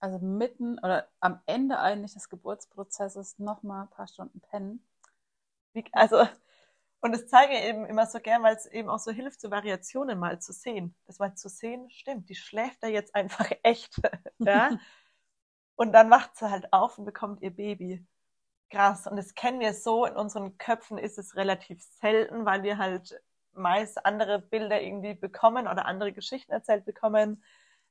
Also 0.00 0.18
mitten 0.20 0.78
oder 0.78 1.08
am 1.20 1.40
Ende 1.46 1.78
eigentlich 1.78 2.14
des 2.14 2.28
Geburtsprozesses 2.28 3.38
nochmal 3.38 3.82
ein 3.82 3.90
paar 3.90 4.06
Stunden 4.06 4.40
pennen. 4.40 4.86
Wie, 5.72 5.84
also, 5.92 6.24
und 7.00 7.12
das 7.12 7.28
zeige 7.28 7.54
ich 7.54 7.64
eben 7.64 7.86
immer 7.86 8.06
so 8.06 8.18
gern, 8.18 8.42
weil 8.42 8.56
es 8.56 8.66
eben 8.66 8.88
auch 8.88 8.98
so 8.98 9.12
hilft, 9.12 9.40
so 9.40 9.50
Variationen 9.50 10.18
mal 10.18 10.40
zu 10.40 10.52
sehen. 10.52 10.94
Das 11.06 11.18
mal 11.18 11.34
zu 11.34 11.48
sehen, 11.48 11.88
stimmt, 11.90 12.28
die 12.28 12.34
schläft 12.34 12.82
da 12.82 12.88
jetzt 12.88 13.14
einfach 13.14 13.50
echt. 13.62 14.00
ja? 14.38 14.70
und 15.76 15.92
dann 15.92 16.10
wacht 16.10 16.36
sie 16.36 16.50
halt 16.50 16.72
auf 16.72 16.98
und 16.98 17.04
bekommt 17.04 17.40
ihr 17.42 17.54
Baby. 17.54 18.04
Krass. 18.70 19.06
Und 19.06 19.16
das 19.16 19.34
kennen 19.34 19.60
wir 19.60 19.72
so. 19.74 20.04
In 20.04 20.16
unseren 20.16 20.58
Köpfen 20.58 20.98
ist 20.98 21.18
es 21.18 21.36
relativ 21.36 21.82
selten, 22.00 22.44
weil 22.44 22.62
wir 22.62 22.78
halt 22.78 23.18
meist 23.52 24.04
andere 24.04 24.40
Bilder 24.40 24.82
irgendwie 24.82 25.14
bekommen 25.14 25.68
oder 25.68 25.86
andere 25.86 26.12
Geschichten 26.12 26.52
erzählt 26.52 26.84
bekommen. 26.84 27.42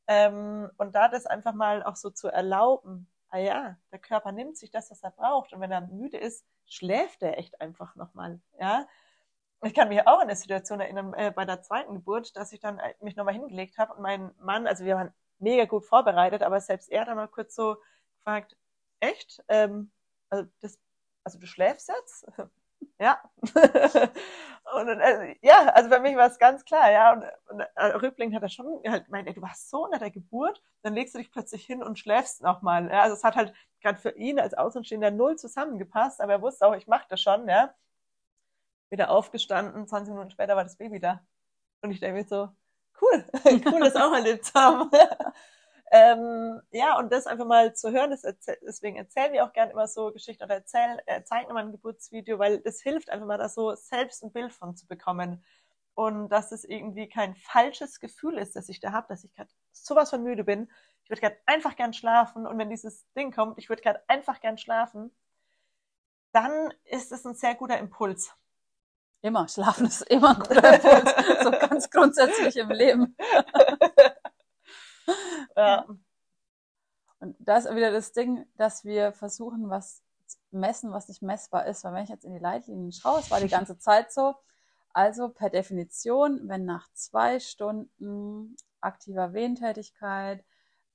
Ähm, 0.07 0.69
und 0.77 0.95
da 0.95 1.07
das 1.07 1.25
einfach 1.25 1.53
mal 1.53 1.83
auch 1.83 1.95
so 1.95 2.09
zu 2.09 2.27
erlauben, 2.27 3.07
ah 3.29 3.37
ja, 3.37 3.77
der 3.91 3.99
Körper 3.99 4.31
nimmt 4.31 4.57
sich 4.57 4.71
das, 4.71 4.91
was 4.91 5.03
er 5.03 5.11
braucht. 5.11 5.53
Und 5.53 5.61
wenn 5.61 5.71
er 5.71 5.81
müde 5.81 6.17
ist, 6.17 6.45
schläft 6.65 7.21
er 7.23 7.37
echt 7.37 7.59
einfach 7.61 7.95
nochmal. 7.95 8.39
Ja. 8.59 8.87
Ich 9.63 9.73
kann 9.73 9.89
mich 9.89 10.01
auch 10.01 10.19
an 10.19 10.27
eine 10.27 10.35
Situation 10.35 10.79
erinnern 10.79 11.13
äh, 11.15 11.31
bei 11.35 11.43
der 11.43 11.61
zweiten 11.61 11.95
Geburt, 11.95 12.35
dass 12.35 12.53
ich 12.53 12.59
dann 12.59 12.77
äh, 12.77 12.93
mich 13.01 13.15
nochmal 13.15 13.33
hingelegt 13.33 13.77
habe 13.77 13.93
und 13.93 14.01
mein 14.01 14.31
Mann, 14.39 14.67
also 14.67 14.85
wir 14.85 14.95
waren 14.95 15.13
mega 15.39 15.65
gut 15.65 15.85
vorbereitet, 15.85 16.43
aber 16.43 16.61
selbst 16.61 16.89
er 16.89 17.05
dann 17.05 17.15
mal 17.15 17.27
kurz 17.27 17.55
so 17.55 17.77
gefragt, 18.17 18.55
echt? 18.99 19.43
Ähm, 19.47 19.91
also 20.29 20.47
das, 20.61 20.79
also 21.23 21.39
du 21.39 21.47
schläfst 21.47 21.89
jetzt? 21.89 22.27
Ja. 22.99 23.19
und 24.75 24.87
äh, 24.87 25.35
ja, 25.41 25.67
also 25.69 25.89
für 25.89 25.99
mich 25.99 26.15
war 26.15 26.27
es 26.27 26.39
ganz 26.39 26.65
klar, 26.65 26.91
ja. 26.91 27.13
Und, 27.13 27.23
und 27.49 27.59
äh, 27.75 27.85
Rübling 27.95 28.33
hat 28.35 28.43
er 28.43 28.49
schon 28.49 28.81
halt 28.87 29.05
gemeint, 29.05 29.27
ey, 29.27 29.33
du 29.33 29.41
warst 29.41 29.69
so 29.69 29.87
nach 29.87 29.99
der 29.99 30.11
Geburt, 30.11 30.61
dann 30.81 30.93
legst 30.93 31.13
du 31.13 31.19
dich 31.19 31.31
plötzlich 31.31 31.65
hin 31.65 31.83
und 31.83 31.99
schläfst 31.99 32.41
nochmal. 32.41 32.89
Ja? 32.89 33.01
Also 33.01 33.15
es 33.15 33.23
hat 33.23 33.35
halt 33.35 33.53
gerade 33.81 33.99
für 33.99 34.11
ihn 34.11 34.39
als 34.39 34.53
Außenstehender 34.53 35.11
null 35.11 35.37
zusammengepasst, 35.37 36.21
aber 36.21 36.33
er 36.33 36.41
wusste 36.41 36.65
auch, 36.65 36.75
ich 36.75 36.87
mache 36.87 37.05
das 37.09 37.21
schon, 37.21 37.47
ja. 37.47 37.73
Wieder 38.89 39.09
aufgestanden, 39.09 39.87
20 39.87 40.13
Minuten 40.13 40.31
später 40.31 40.55
war 40.55 40.63
das 40.63 40.77
Baby 40.77 40.99
da. 40.99 41.21
Und 41.81 41.91
ich 41.91 41.99
denke 41.99 42.21
mir 42.21 42.27
so, 42.27 42.49
cool, 43.01 43.25
cool, 43.65 43.79
das 43.81 43.95
auch 43.95 44.13
erlebt 44.13 44.45
zu 44.45 44.53
haben. 44.53 44.89
Ähm, 45.89 46.61
ja, 46.71 46.97
und 46.97 47.11
das 47.13 47.27
einfach 47.27 47.45
mal 47.45 47.73
zu 47.73 47.91
hören, 47.91 48.11
das 48.11 48.23
erzähl, 48.23 48.57
deswegen 48.61 48.97
erzählen 48.97 49.31
wir 49.31 49.45
auch 49.45 49.53
gerne 49.53 49.71
immer 49.71 49.87
so 49.87 50.11
Geschichten 50.11 50.43
oder 50.43 50.55
erzählen, 50.55 50.99
äh, 51.05 51.23
zeigen 51.23 51.49
immer 51.49 51.61
ein 51.61 51.71
Geburtsvideo, 51.71 52.39
weil 52.39 52.59
das 52.59 52.81
hilft 52.81 53.09
einfach 53.09 53.25
mal, 53.25 53.37
da 53.37 53.47
so 53.47 53.73
selbst 53.75 54.23
ein 54.23 54.33
Bild 54.33 54.51
von 54.51 54.75
zu 54.75 54.85
bekommen. 54.87 55.43
Und 55.93 56.29
dass 56.29 56.51
es 56.51 56.63
irgendwie 56.63 57.07
kein 57.07 57.35
falsches 57.35 57.99
Gefühl 57.99 58.37
ist, 58.37 58.55
das 58.55 58.69
ich 58.69 58.79
da 58.79 58.91
habe, 58.91 59.07
dass 59.07 59.23
ich 59.23 59.33
gerade 59.33 59.49
sowas 59.71 60.09
von 60.09 60.23
müde 60.23 60.43
bin. 60.43 60.69
Ich 61.03 61.09
würde 61.09 61.21
gerade 61.21 61.37
einfach 61.45 61.75
gern 61.75 61.93
schlafen 61.93 62.45
und 62.45 62.57
wenn 62.57 62.69
dieses 62.69 63.05
Ding 63.13 63.31
kommt, 63.33 63.57
ich 63.57 63.69
würde 63.69 63.81
gerade 63.81 64.03
einfach 64.07 64.41
gern 64.41 64.57
schlafen, 64.57 65.11
dann 66.33 66.73
ist 66.83 67.11
es 67.11 67.25
ein 67.25 67.33
sehr 67.33 67.55
guter 67.55 67.79
Impuls. 67.79 68.35
Immer, 69.21 69.47
schlafen 69.47 69.87
ist 69.87 70.01
immer 70.03 70.35
ein 70.35 70.39
guter 70.39 70.73
Impuls, 70.75 71.13
so 71.43 71.51
ganz 71.51 71.89
grundsätzlich 71.89 72.57
im 72.57 72.69
Leben. 72.69 73.15
Ja. 75.57 75.85
Und 77.19 77.35
da 77.39 77.57
ist 77.57 77.73
wieder 77.73 77.91
das 77.91 78.13
Ding, 78.13 78.45
dass 78.55 78.85
wir 78.85 79.11
versuchen, 79.11 79.69
was 79.69 80.03
messen, 80.51 80.91
was 80.91 81.07
nicht 81.07 81.21
messbar 81.21 81.65
ist. 81.65 81.83
Weil 81.83 81.93
wenn 81.93 82.03
ich 82.03 82.09
jetzt 82.09 82.25
in 82.25 82.33
die 82.33 82.39
Leitlinien 82.39 82.91
schaue, 82.91 83.19
es 83.19 83.31
war 83.31 83.39
die 83.39 83.47
ganze 83.47 83.77
Zeit 83.79 84.11
so. 84.13 84.35
Also 84.93 85.29
per 85.29 85.49
Definition, 85.49 86.47
wenn 86.47 86.65
nach 86.65 86.87
zwei 86.93 87.39
Stunden 87.39 88.55
aktiver 88.81 89.33
Wehentätigkeit 89.33 90.43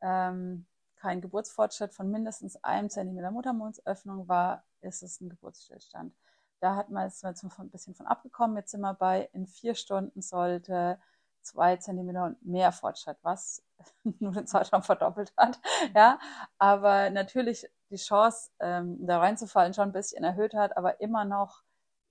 ähm, 0.01 0.67
kein 0.97 1.21
Geburtsfortschritt 1.21 1.93
von 1.93 2.11
mindestens 2.11 2.63
einem 2.63 2.89
Zentimeter 2.89 3.31
Muttermundsöffnung 3.31 4.29
war, 4.29 4.65
ist 4.81 5.03
es 5.03 5.21
ein 5.21 5.29
Geburtsstillstand. 5.29 6.15
Da 6.61 6.77
hat 6.77 6.91
man 6.91 7.09
jetzt 7.09 7.25
ein 7.25 7.71
bisschen 7.71 7.95
von 7.95 8.07
abgekommen. 8.07 8.57
Jetzt 8.57 8.71
sind 8.71 8.83
wir 8.83 8.95
bei, 8.95 9.29
in 9.33 9.49
vier 9.49 9.75
Stunden 9.75 10.23
sollte 10.23 10.99
zwei 11.43 11.77
Zentimeter 11.77 12.25
und 12.25 12.45
mehr 12.45 12.73
Fortschritt, 12.73 13.19
was 13.23 13.63
nur 14.21 14.33
den 14.33 14.47
Zeitraum 14.47 14.83
verdoppelt 14.83 15.33
hat. 15.37 15.61
Ja, 15.95 16.19
aber 16.59 17.11
natürlich 17.11 17.69
die 17.91 17.97
Chance, 17.97 18.51
ähm, 18.61 18.99
da 19.07 19.19
reinzufallen, 19.19 19.75
schon 19.75 19.89
ein 19.91 19.93
bisschen 19.93 20.25
erhöht 20.25 20.55
hat, 20.55 20.77
aber 20.77 21.01
immer 21.01 21.25
noch 21.25 21.63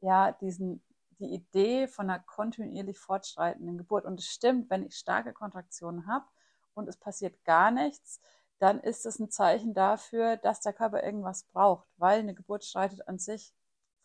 ja 0.02 0.32
diesen 0.34 0.84
die 1.22 1.34
Idee 1.34 1.88
von 1.88 2.10
einer 2.10 2.20
kontinuierlich 2.20 3.00
fortschreitenden 3.00 3.78
Geburt. 3.78 4.06
Und 4.06 4.20
es 4.20 4.26
stimmt, 4.26 4.70
wenn 4.70 4.84
ich 4.86 4.96
starke 4.96 5.34
Kontraktionen 5.34 6.08
habe 6.08 6.26
und 6.74 6.90
es 6.90 6.98
passiert 6.98 7.44
gar 7.46 7.72
nichts, 7.72 8.20
dann 8.60 8.80
ist 8.80 9.06
es 9.06 9.20
ein 9.20 9.30
Zeichen 9.30 9.74
dafür, 9.74 10.38
dass 10.38 10.62
der 10.62 10.74
Körper 10.74 11.04
irgendwas 11.04 11.44
braucht, 11.46 11.88
weil 11.98 12.20
eine 12.20 12.34
Geburt 12.34 12.66
schreitet 12.66 13.08
an 13.08 13.18
sich 13.18 13.54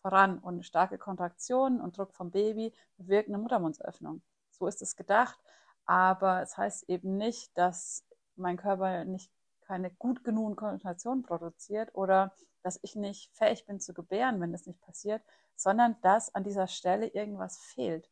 voran 0.01 0.39
und 0.39 0.65
starke 0.65 0.99
Kontraktionen 0.99 1.81
und 1.81 1.99
Druck 1.99 2.15
vom 2.15 2.31
Baby 2.31 2.73
bewirken 2.97 3.35
eine 3.35 3.43
Muttermundsöffnung. 3.43 4.23
So 4.59 4.67
ist 4.67 4.83
es 4.83 4.97
gedacht. 4.97 5.39
Aber 5.85 6.43
es 6.43 6.57
heißt 6.57 6.89
eben 6.89 7.17
nicht, 7.17 7.57
dass 7.57 8.05
mein 8.37 8.57
Körper 8.57 9.05
nicht 9.05 9.31
keine 9.63 9.91
gut 9.91 10.25
genugen 10.25 10.57
Konnotationen 10.57 11.23
produziert 11.23 11.91
oder 11.95 12.35
dass 12.63 12.79
ich 12.83 12.97
nicht 12.97 13.33
fähig 13.33 13.67
bin 13.67 13.81
zu 13.81 13.95
gebären, 13.95 14.41
wenn 14.41 14.53
das 14.53 14.67
nicht 14.67 14.81
passiert, 14.81 15.23
sondern 15.55 15.97
dass 16.03 16.35
an 16.35 16.45
dieser 16.45 16.67
Stelle 16.67 17.07
irgendwas 17.07 17.59
fehlt. 17.59 18.11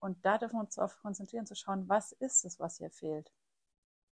Und 0.00 0.24
da 0.24 0.38
dürfen 0.38 0.56
wir 0.56 0.60
uns 0.60 0.76
darauf 0.76 1.00
konzentrieren, 1.00 1.46
zu 1.46 1.56
schauen, 1.56 1.88
was 1.88 2.12
ist 2.12 2.44
es, 2.44 2.60
was 2.60 2.78
hier 2.78 2.90
fehlt. 2.90 3.32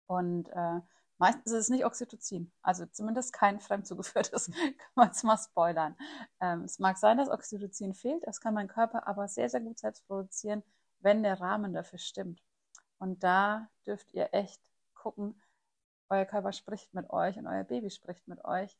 Und 0.07 0.49
äh, 0.49 0.81
meistens 1.17 1.51
ist 1.51 1.59
es 1.59 1.69
nicht 1.69 1.85
Oxytocin, 1.85 2.51
also 2.61 2.85
zumindest 2.87 3.33
kein 3.33 3.59
fremdzugeführtes, 3.59 4.51
kann 4.51 4.93
man 4.95 5.09
es 5.09 5.23
mal 5.23 5.37
spoilern. 5.37 5.95
Ähm, 6.39 6.63
es 6.63 6.79
mag 6.79 6.97
sein, 6.97 7.17
dass 7.17 7.29
Oxytocin 7.29 7.93
fehlt, 7.93 8.25
das 8.25 8.41
kann 8.41 8.53
mein 8.53 8.67
Körper 8.67 9.07
aber 9.07 9.27
sehr, 9.27 9.49
sehr 9.49 9.61
gut 9.61 9.79
selbst 9.79 10.05
produzieren, 10.07 10.63
wenn 11.05 11.21
der 11.21 11.39
Rahmen 11.39 11.71
dafür 11.71 11.99
stimmt. 11.99 12.41
Und 12.97 13.23
da 13.23 13.69
dürft 13.85 14.11
ihr 14.13 14.33
echt 14.33 14.59
gucken, 14.95 15.39
euer 16.09 16.25
Körper 16.25 16.51
spricht 16.51 16.95
mit 16.95 17.11
euch 17.11 17.37
und 17.37 17.45
euer 17.45 17.63
Baby 17.63 17.91
spricht 17.91 18.27
mit 18.27 18.43
euch. 18.43 18.75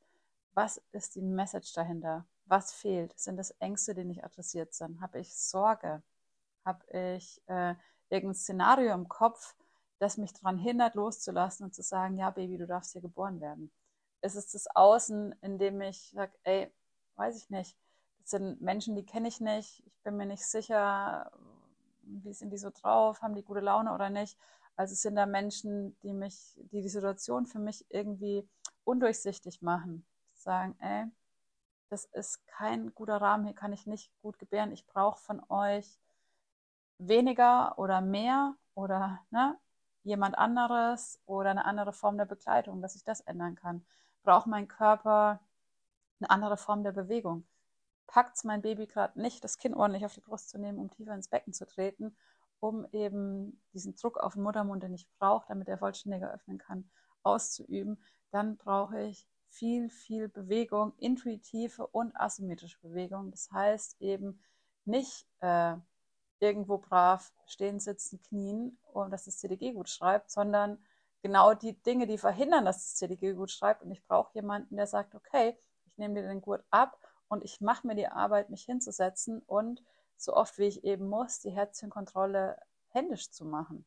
Was 0.56 0.82
ist 0.92 1.14
die 1.16 1.22
Message 1.22 1.72
dahinter? 1.74 2.26
Was 2.46 2.74
fehlt? 2.74 3.18
Sind 3.20 3.38
es 3.38 3.52
Ängste, 3.60 3.94
die 3.94 4.06
nicht 4.06 4.24
adressiert 4.24 4.74
sind? 4.74 5.02
Habe 5.02 5.20
ich 5.20 5.36
Sorge? 5.36 6.02
Habe 6.66 6.84
ich 7.20 7.44
äh, 7.46 7.76
irgendein 8.10 8.34
Szenario 8.34 8.96
im 8.96 9.08
Kopf, 9.08 9.56
das 10.00 10.18
mich 10.18 10.34
daran 10.34 10.58
hindert, 10.58 10.96
loszulassen 10.96 11.66
und 11.66 11.76
zu 11.76 11.84
sagen, 11.84 12.18
ja, 12.18 12.32
Baby, 12.32 12.58
du 12.58 12.66
darfst 12.66 12.94
hier 12.94 13.02
geboren 13.02 13.40
werden? 13.40 13.72
Ist 14.22 14.36
es 14.36 14.52
das 14.52 14.68
Außen, 14.76 15.36
in 15.44 15.60
dem 15.60 15.80
ich 15.80 16.10
sage, 16.10 16.34
ey, 16.42 16.74
weiß 17.18 17.38
ich 17.38 17.52
nicht, 17.52 17.78
das 18.18 18.32
sind 18.32 18.62
Menschen, 18.62 18.96
die 18.96 19.06
kenne 19.06 19.28
ich 19.28 19.40
nicht, 19.42 19.86
ich 19.86 20.02
bin 20.02 20.18
mir 20.18 20.26
nicht 20.26 20.46
sicher, 20.46 21.32
wie 22.06 22.34
sind 22.34 22.52
die 22.52 22.58
so 22.58 22.70
drauf, 22.70 23.22
haben 23.22 23.36
die 23.36 23.44
gute 23.44 23.60
Laune 23.60 23.94
oder 23.94 24.10
nicht. 24.10 24.38
Also 24.76 24.94
es 24.94 25.02
sind 25.02 25.16
da 25.16 25.26
Menschen, 25.26 25.98
die 26.02 26.14
mich, 26.14 26.60
die 26.72 26.82
die 26.82 26.90
Situation 26.90 27.46
für 27.46 27.60
mich 27.60 27.86
irgendwie 27.90 28.48
undurchsichtig 28.84 29.62
machen. 29.62 30.06
Sagen, 30.36 30.76
ey, 30.80 31.06
das 31.90 32.06
ist 32.06 32.46
kein 32.48 32.94
guter 32.94 33.18
Rahmen, 33.18 33.46
hier 33.46 33.56
kann 33.56 33.74
ich 33.74 33.88
nicht 33.88 34.12
gut 34.22 34.38
gebären. 34.40 34.72
Ich 34.72 34.86
brauche 34.86 35.20
von 35.20 35.42
euch 35.50 36.00
weniger 36.98 37.78
oder 37.78 38.02
mehr 38.02 38.56
oder 38.74 39.22
ne, 39.32 39.58
jemand 40.04 40.38
anderes 40.38 41.20
oder 41.26 41.52
eine 41.52 41.66
andere 41.66 41.94
Form 41.94 42.18
der 42.18 42.26
Begleitung, 42.26 42.82
dass 42.82 42.96
ich 42.96 43.04
das 43.04 43.22
ändern 43.22 43.56
kann. 43.56 43.86
Braucht 44.24 44.48
mein 44.48 44.68
Körper 44.68 45.40
eine 46.20 46.30
andere 46.30 46.58
Form 46.58 46.84
der 46.84 46.92
Bewegung? 46.92 47.46
Packt 48.08 48.38
es 48.38 48.44
mein 48.44 48.62
Baby 48.62 48.88
gerade 48.88 49.20
nicht, 49.20 49.44
das 49.44 49.58
Kind 49.58 49.76
ordentlich 49.76 50.06
auf 50.06 50.14
die 50.14 50.22
Brust 50.22 50.50
zu 50.50 50.58
nehmen, 50.58 50.80
um 50.80 50.90
tiefer 50.90 51.14
ins 51.14 51.30
Becken 51.30 51.54
zu 51.54 51.66
treten, 51.66 52.16
um 52.60 52.88
eben 52.92 53.62
diesen 53.74 53.96
Druck 53.96 54.18
auf 54.18 54.34
den 54.34 54.44
Muttermund, 54.44 54.84
den 54.84 54.94
ich 54.94 55.08
brauche, 55.20 55.46
damit 55.48 55.68
er 55.68 55.78
vollständiger 55.78 56.32
öffnen 56.32 56.58
kann, 56.58 56.90
auszuüben, 57.24 58.02
dann 58.32 58.58
brauche 58.58 59.02
ich 59.02 59.28
viel, 59.50 59.90
viel 59.90 60.28
Bewegung, 60.28 60.94
intuitive 60.98 61.88
und 61.88 62.16
asymmetrische 62.16 62.80
Bewegung. 62.82 63.32
Das 63.32 63.50
heißt 63.52 64.02
eben 64.02 64.42
nicht 64.84 65.26
äh, 65.40 65.76
irgendwo 66.40 66.78
brav 66.78 67.32
stehen, 67.46 67.80
sitzen, 67.80 68.22
knien, 68.22 68.78
und 68.94 69.12
dass 69.12 69.26
das 69.26 69.38
CDG 69.38 69.74
gut 69.74 69.90
schreibt, 69.90 70.30
sondern 70.32 70.84
genau 71.22 71.54
die 71.54 71.74
Dinge, 71.82 72.08
die 72.08 72.18
verhindern, 72.18 72.66
dass 72.66 72.78
das 72.78 72.96
CDG 72.96 73.34
gut 73.34 73.52
schreibt. 73.52 73.82
Und 73.84 73.92
ich 73.92 74.06
brauche 74.06 74.34
jemanden, 74.34 74.76
der 74.76 74.88
sagt, 74.88 75.16
okay, 75.16 75.58
ich 75.86 75.98
nehme 75.98 76.16
dir 76.16 76.28
den 76.28 76.42
Gurt 76.42 76.64
ab 76.70 76.98
und 77.28 77.44
ich 77.44 77.62
mache 77.62 77.88
mir 77.88 77.96
die 77.96 78.08
Arbeit, 78.08 78.50
mich 78.50 78.64
hinzusetzen 78.64 79.42
und 79.46 79.82
so 80.18 80.34
oft 80.34 80.58
wie 80.58 80.66
ich 80.66 80.84
eben 80.84 81.08
muss, 81.08 81.40
die 81.40 81.52
Herzchenkontrolle 81.52 82.58
händisch 82.90 83.32
zu 83.32 83.46
machen. 83.46 83.86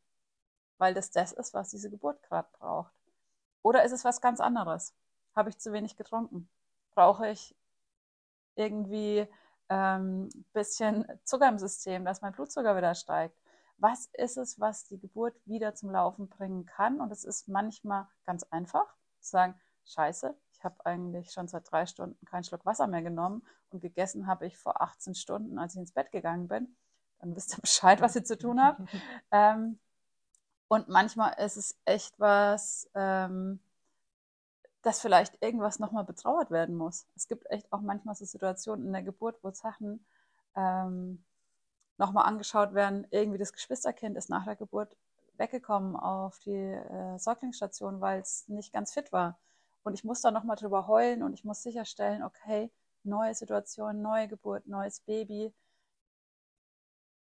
Weil 0.78 0.94
das 0.94 1.10
das 1.10 1.32
ist, 1.32 1.54
was 1.54 1.70
diese 1.70 1.90
Geburt 1.90 2.22
gerade 2.22 2.48
braucht. 2.58 2.92
Oder 3.62 3.84
ist 3.84 3.92
es 3.92 4.04
was 4.04 4.20
ganz 4.20 4.40
anderes? 4.40 4.94
Habe 5.34 5.50
ich 5.50 5.58
zu 5.58 5.72
wenig 5.72 5.96
getrunken? 5.96 6.48
Brauche 6.94 7.28
ich 7.28 7.56
irgendwie 8.54 9.26
ein 9.68 10.30
ähm, 10.32 10.44
bisschen 10.52 11.06
Zucker 11.24 11.48
im 11.48 11.58
System, 11.58 12.04
dass 12.04 12.22
mein 12.22 12.32
Blutzucker 12.32 12.76
wieder 12.76 12.94
steigt? 12.94 13.36
Was 13.76 14.06
ist 14.14 14.36
es, 14.36 14.58
was 14.58 14.84
die 14.86 14.98
Geburt 14.98 15.34
wieder 15.46 15.74
zum 15.74 15.90
Laufen 15.90 16.28
bringen 16.28 16.66
kann? 16.66 17.00
Und 17.00 17.12
es 17.12 17.24
ist 17.24 17.48
manchmal 17.48 18.08
ganz 18.24 18.42
einfach 18.44 18.86
zu 19.20 19.30
sagen, 19.30 19.60
scheiße, 19.84 20.36
ich 20.58 20.64
habe 20.64 20.84
eigentlich 20.84 21.30
schon 21.30 21.46
seit 21.46 21.70
drei 21.70 21.86
Stunden 21.86 22.24
keinen 22.26 22.42
Schluck 22.42 22.66
Wasser 22.66 22.88
mehr 22.88 23.02
genommen 23.02 23.42
und 23.70 23.80
gegessen 23.80 24.26
habe 24.26 24.46
ich 24.46 24.58
vor 24.58 24.82
18 24.82 25.14
Stunden, 25.14 25.58
als 25.58 25.74
ich 25.74 25.80
ins 25.80 25.92
Bett 25.92 26.10
gegangen 26.10 26.48
bin. 26.48 26.76
Dann 27.20 27.36
wisst 27.36 27.56
ihr 27.56 27.60
Bescheid, 27.60 28.00
was 28.00 28.16
ihr 28.16 28.24
zu 28.24 28.36
tun 28.36 28.60
habt. 28.60 28.80
ähm, 29.30 29.78
und 30.66 30.88
manchmal 30.88 31.34
ist 31.38 31.56
es 31.56 31.78
echt 31.84 32.18
was, 32.18 32.90
ähm, 32.94 33.60
dass 34.82 35.00
vielleicht 35.00 35.40
irgendwas 35.42 35.78
nochmal 35.78 36.04
betrauert 36.04 36.50
werden 36.50 36.74
muss. 36.74 37.06
Es 37.14 37.28
gibt 37.28 37.48
echt 37.50 37.72
auch 37.72 37.80
manchmal 37.80 38.16
so 38.16 38.24
Situationen 38.24 38.86
in 38.86 38.92
der 38.92 39.02
Geburt, 39.02 39.38
wo 39.42 39.50
Sachen 39.52 40.04
ähm, 40.56 41.22
nochmal 41.98 42.26
angeschaut 42.26 42.74
werden. 42.74 43.06
Irgendwie 43.10 43.38
das 43.38 43.52
Geschwisterkind 43.52 44.16
ist 44.16 44.28
nach 44.28 44.44
der 44.44 44.56
Geburt 44.56 44.96
weggekommen 45.36 45.94
auf 45.94 46.40
die 46.40 46.50
äh, 46.50 47.16
Säuglingsstation, 47.16 48.00
weil 48.00 48.20
es 48.20 48.48
nicht 48.48 48.72
ganz 48.72 48.92
fit 48.92 49.12
war. 49.12 49.38
Und 49.88 49.94
ich 49.94 50.04
muss 50.04 50.20
da 50.20 50.30
nochmal 50.30 50.56
drüber 50.56 50.86
heulen 50.86 51.22
und 51.22 51.32
ich 51.32 51.44
muss 51.44 51.62
sicherstellen, 51.62 52.22
okay, 52.22 52.70
neue 53.04 53.34
Situation, 53.34 54.02
neue 54.02 54.28
Geburt, 54.28 54.66
neues 54.66 55.00
Baby. 55.00 55.50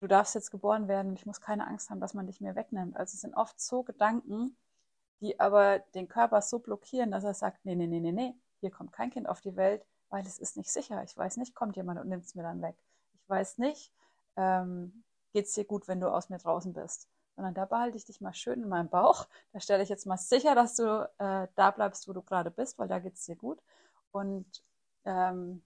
Du 0.00 0.08
darfst 0.08 0.34
jetzt 0.34 0.50
geboren 0.50 0.88
werden 0.88 1.10
und 1.10 1.14
ich 1.16 1.26
muss 1.26 1.40
keine 1.40 1.68
Angst 1.68 1.90
haben, 1.90 2.00
dass 2.00 2.12
man 2.12 2.26
dich 2.26 2.40
mir 2.40 2.56
wegnimmt. 2.56 2.96
Also 2.96 3.14
es 3.14 3.20
sind 3.20 3.36
oft 3.36 3.60
so 3.60 3.84
Gedanken, 3.84 4.56
die 5.20 5.38
aber 5.38 5.78
den 5.94 6.08
Körper 6.08 6.42
so 6.42 6.58
blockieren, 6.58 7.12
dass 7.12 7.22
er 7.22 7.34
sagt, 7.34 7.64
nee, 7.64 7.76
nee, 7.76 7.86
nee, 7.86 8.00
nee, 8.00 8.10
nee, 8.10 8.34
hier 8.58 8.72
kommt 8.72 8.92
kein 8.92 9.10
Kind 9.10 9.28
auf 9.28 9.40
die 9.40 9.54
Welt, 9.54 9.86
weil 10.08 10.26
es 10.26 10.40
ist 10.40 10.56
nicht 10.56 10.72
sicher. 10.72 11.04
Ich 11.04 11.16
weiß 11.16 11.36
nicht, 11.36 11.54
kommt 11.54 11.76
jemand 11.76 12.00
und 12.00 12.08
nimmt 12.08 12.24
es 12.24 12.34
mir 12.34 12.42
dann 12.42 12.62
weg. 12.62 12.74
Ich 13.14 13.28
weiß 13.28 13.58
nicht, 13.58 13.92
ähm, 14.34 15.04
geht 15.32 15.46
es 15.46 15.52
dir 15.52 15.66
gut, 15.66 15.86
wenn 15.86 16.00
du 16.00 16.12
aus 16.12 16.30
mir 16.30 16.38
draußen 16.38 16.72
bist. 16.72 17.06
Sondern 17.36 17.54
da 17.54 17.66
behalte 17.66 17.96
ich 17.96 18.04
dich 18.06 18.20
mal 18.20 18.34
schön 18.34 18.62
in 18.62 18.68
meinem 18.68 18.88
Bauch. 18.88 19.28
Da 19.52 19.60
stelle 19.60 19.82
ich 19.82 19.88
jetzt 19.88 20.06
mal 20.06 20.16
sicher, 20.16 20.54
dass 20.54 20.74
du 20.76 21.08
äh, 21.18 21.48
da 21.54 21.70
bleibst, 21.70 22.08
wo 22.08 22.12
du 22.12 22.22
gerade 22.22 22.50
bist, 22.50 22.78
weil 22.78 22.88
da 22.88 22.98
geht 22.98 23.14
es 23.14 23.24
dir 23.24 23.36
gut. 23.36 23.62
Und 24.10 24.64
ähm, 25.04 25.62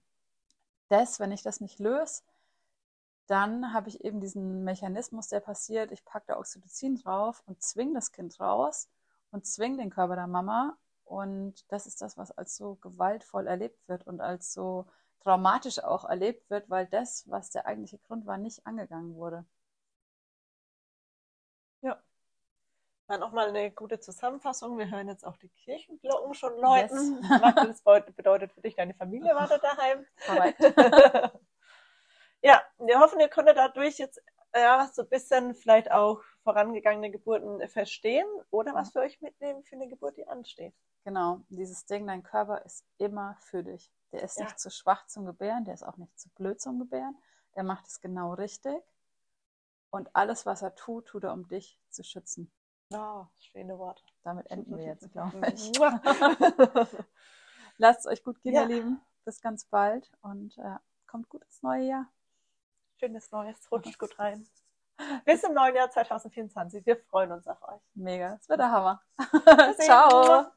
das, 0.89 1.19
wenn 1.19 1.31
ich 1.31 1.41
das 1.41 1.61
nicht 1.61 1.79
löse, 1.79 2.23
dann 3.27 3.73
habe 3.73 3.87
ich 3.87 4.03
eben 4.03 4.19
diesen 4.19 4.65
Mechanismus, 4.65 5.29
der 5.29 5.39
passiert, 5.39 5.91
ich 5.93 6.03
packe 6.03 6.25
da 6.27 6.37
Oxytocin 6.37 6.97
drauf 6.97 7.43
und 7.45 7.61
zwinge 7.63 7.93
das 7.93 8.11
Kind 8.11 8.37
raus 8.41 8.89
und 9.31 9.45
zwinge 9.45 9.77
den 9.77 9.89
Körper 9.89 10.15
der 10.15 10.27
Mama. 10.27 10.77
Und 11.05 11.65
das 11.71 11.87
ist 11.87 12.01
das, 12.01 12.17
was 12.17 12.31
als 12.31 12.57
so 12.57 12.75
gewaltvoll 12.75 13.47
erlebt 13.47 13.87
wird 13.87 14.05
und 14.07 14.21
als 14.21 14.53
so 14.53 14.85
traumatisch 15.21 15.79
auch 15.83 16.05
erlebt 16.05 16.49
wird, 16.49 16.69
weil 16.69 16.85
das, 16.87 17.29
was 17.29 17.49
der 17.51 17.65
eigentliche 17.65 17.99
Grund 17.99 18.25
war, 18.25 18.37
nicht 18.37 18.65
angegangen 18.67 19.15
wurde. 19.15 19.45
Ja. 21.81 22.01
Dann 23.11 23.19
nochmal 23.19 23.49
eine 23.49 23.71
gute 23.71 23.99
Zusammenfassung. 23.99 24.77
Wir 24.77 24.89
hören 24.89 25.09
jetzt 25.09 25.25
auch 25.25 25.35
die 25.35 25.49
Kirchenglocken 25.49 26.33
schon 26.33 26.57
läuten. 26.61 27.21
Yes. 27.21 27.83
Das 27.83 28.13
bedeutet 28.15 28.53
für 28.53 28.61
dich, 28.61 28.77
deine 28.77 28.93
Familie 28.93 29.35
wartet 29.35 29.61
daheim. 29.61 30.05
ja, 32.41 32.61
wir 32.79 32.99
hoffen, 33.01 33.19
ihr 33.19 33.27
konntet 33.27 33.57
dadurch 33.57 33.97
jetzt 33.97 34.23
ja, 34.55 34.89
so 34.93 35.01
ein 35.01 35.09
bisschen 35.09 35.55
vielleicht 35.55 35.91
auch 35.91 36.21
vorangegangene 36.45 37.11
Geburten 37.11 37.67
verstehen 37.67 38.27
oder 38.49 38.73
was 38.73 38.91
für 38.93 38.99
euch 38.99 39.19
mitnehmen 39.19 39.61
für 39.65 39.75
eine 39.75 39.89
Geburt, 39.89 40.15
die 40.15 40.25
ansteht. 40.29 40.73
Genau, 41.03 41.41
dieses 41.49 41.85
Ding, 41.85 42.07
dein 42.07 42.23
Körper 42.23 42.63
ist 42.63 42.85
immer 42.97 43.35
für 43.41 43.61
dich. 43.61 43.91
Der 44.13 44.23
ist 44.23 44.37
ja. 44.37 44.45
nicht 44.45 44.57
zu 44.57 44.71
schwach 44.71 45.05
zum 45.07 45.25
Gebären, 45.25 45.65
der 45.65 45.73
ist 45.73 45.83
auch 45.83 45.97
nicht 45.97 46.17
zu 46.17 46.29
blöd 46.29 46.61
zum 46.61 46.79
Gebären. 46.79 47.17
Der 47.57 47.63
macht 47.63 47.87
es 47.87 47.99
genau 47.99 48.35
richtig. 48.35 48.81
Und 49.89 50.15
alles, 50.15 50.45
was 50.45 50.61
er 50.61 50.75
tut, 50.75 51.07
tut 51.07 51.25
er, 51.25 51.33
um 51.33 51.49
dich 51.49 51.77
zu 51.89 52.05
schützen. 52.05 52.49
Oh, 52.93 53.25
schöne 53.39 53.77
Worte. 53.77 54.03
Damit 54.23 54.49
enden 54.51 54.77
wir 54.77 54.85
jetzt, 54.85 55.11
glaube 55.11 55.41
ich. 55.53 55.71
Lasst 57.77 58.01
es 58.01 58.05
euch 58.07 58.23
gut 58.23 58.41
gehen, 58.41 58.53
ja. 58.53 58.63
ihr 58.63 58.67
Lieben. 58.67 59.01
Bis 59.25 59.41
ganz 59.41 59.65
bald 59.65 60.11
und 60.21 60.57
äh, 60.57 60.77
kommt 61.07 61.29
gut 61.29 61.43
ins 61.43 61.61
neue 61.61 61.83
Jahr. 61.83 62.07
Schönes 62.99 63.31
Neues, 63.31 63.71
rutscht 63.71 63.97
gut 63.97 64.17
rein. 64.19 64.47
Bis 65.25 65.43
im 65.43 65.53
neuen 65.53 65.75
Jahr 65.75 65.89
2024. 65.89 66.85
Wir 66.85 66.97
freuen 66.97 67.31
uns 67.31 67.47
auf 67.47 67.61
euch. 67.63 67.81
Mega. 67.95 68.35
Das 68.35 68.49
wird 68.49 68.59
der 68.59 68.71
Hammer. 68.71 69.01
Ciao. 69.79 70.51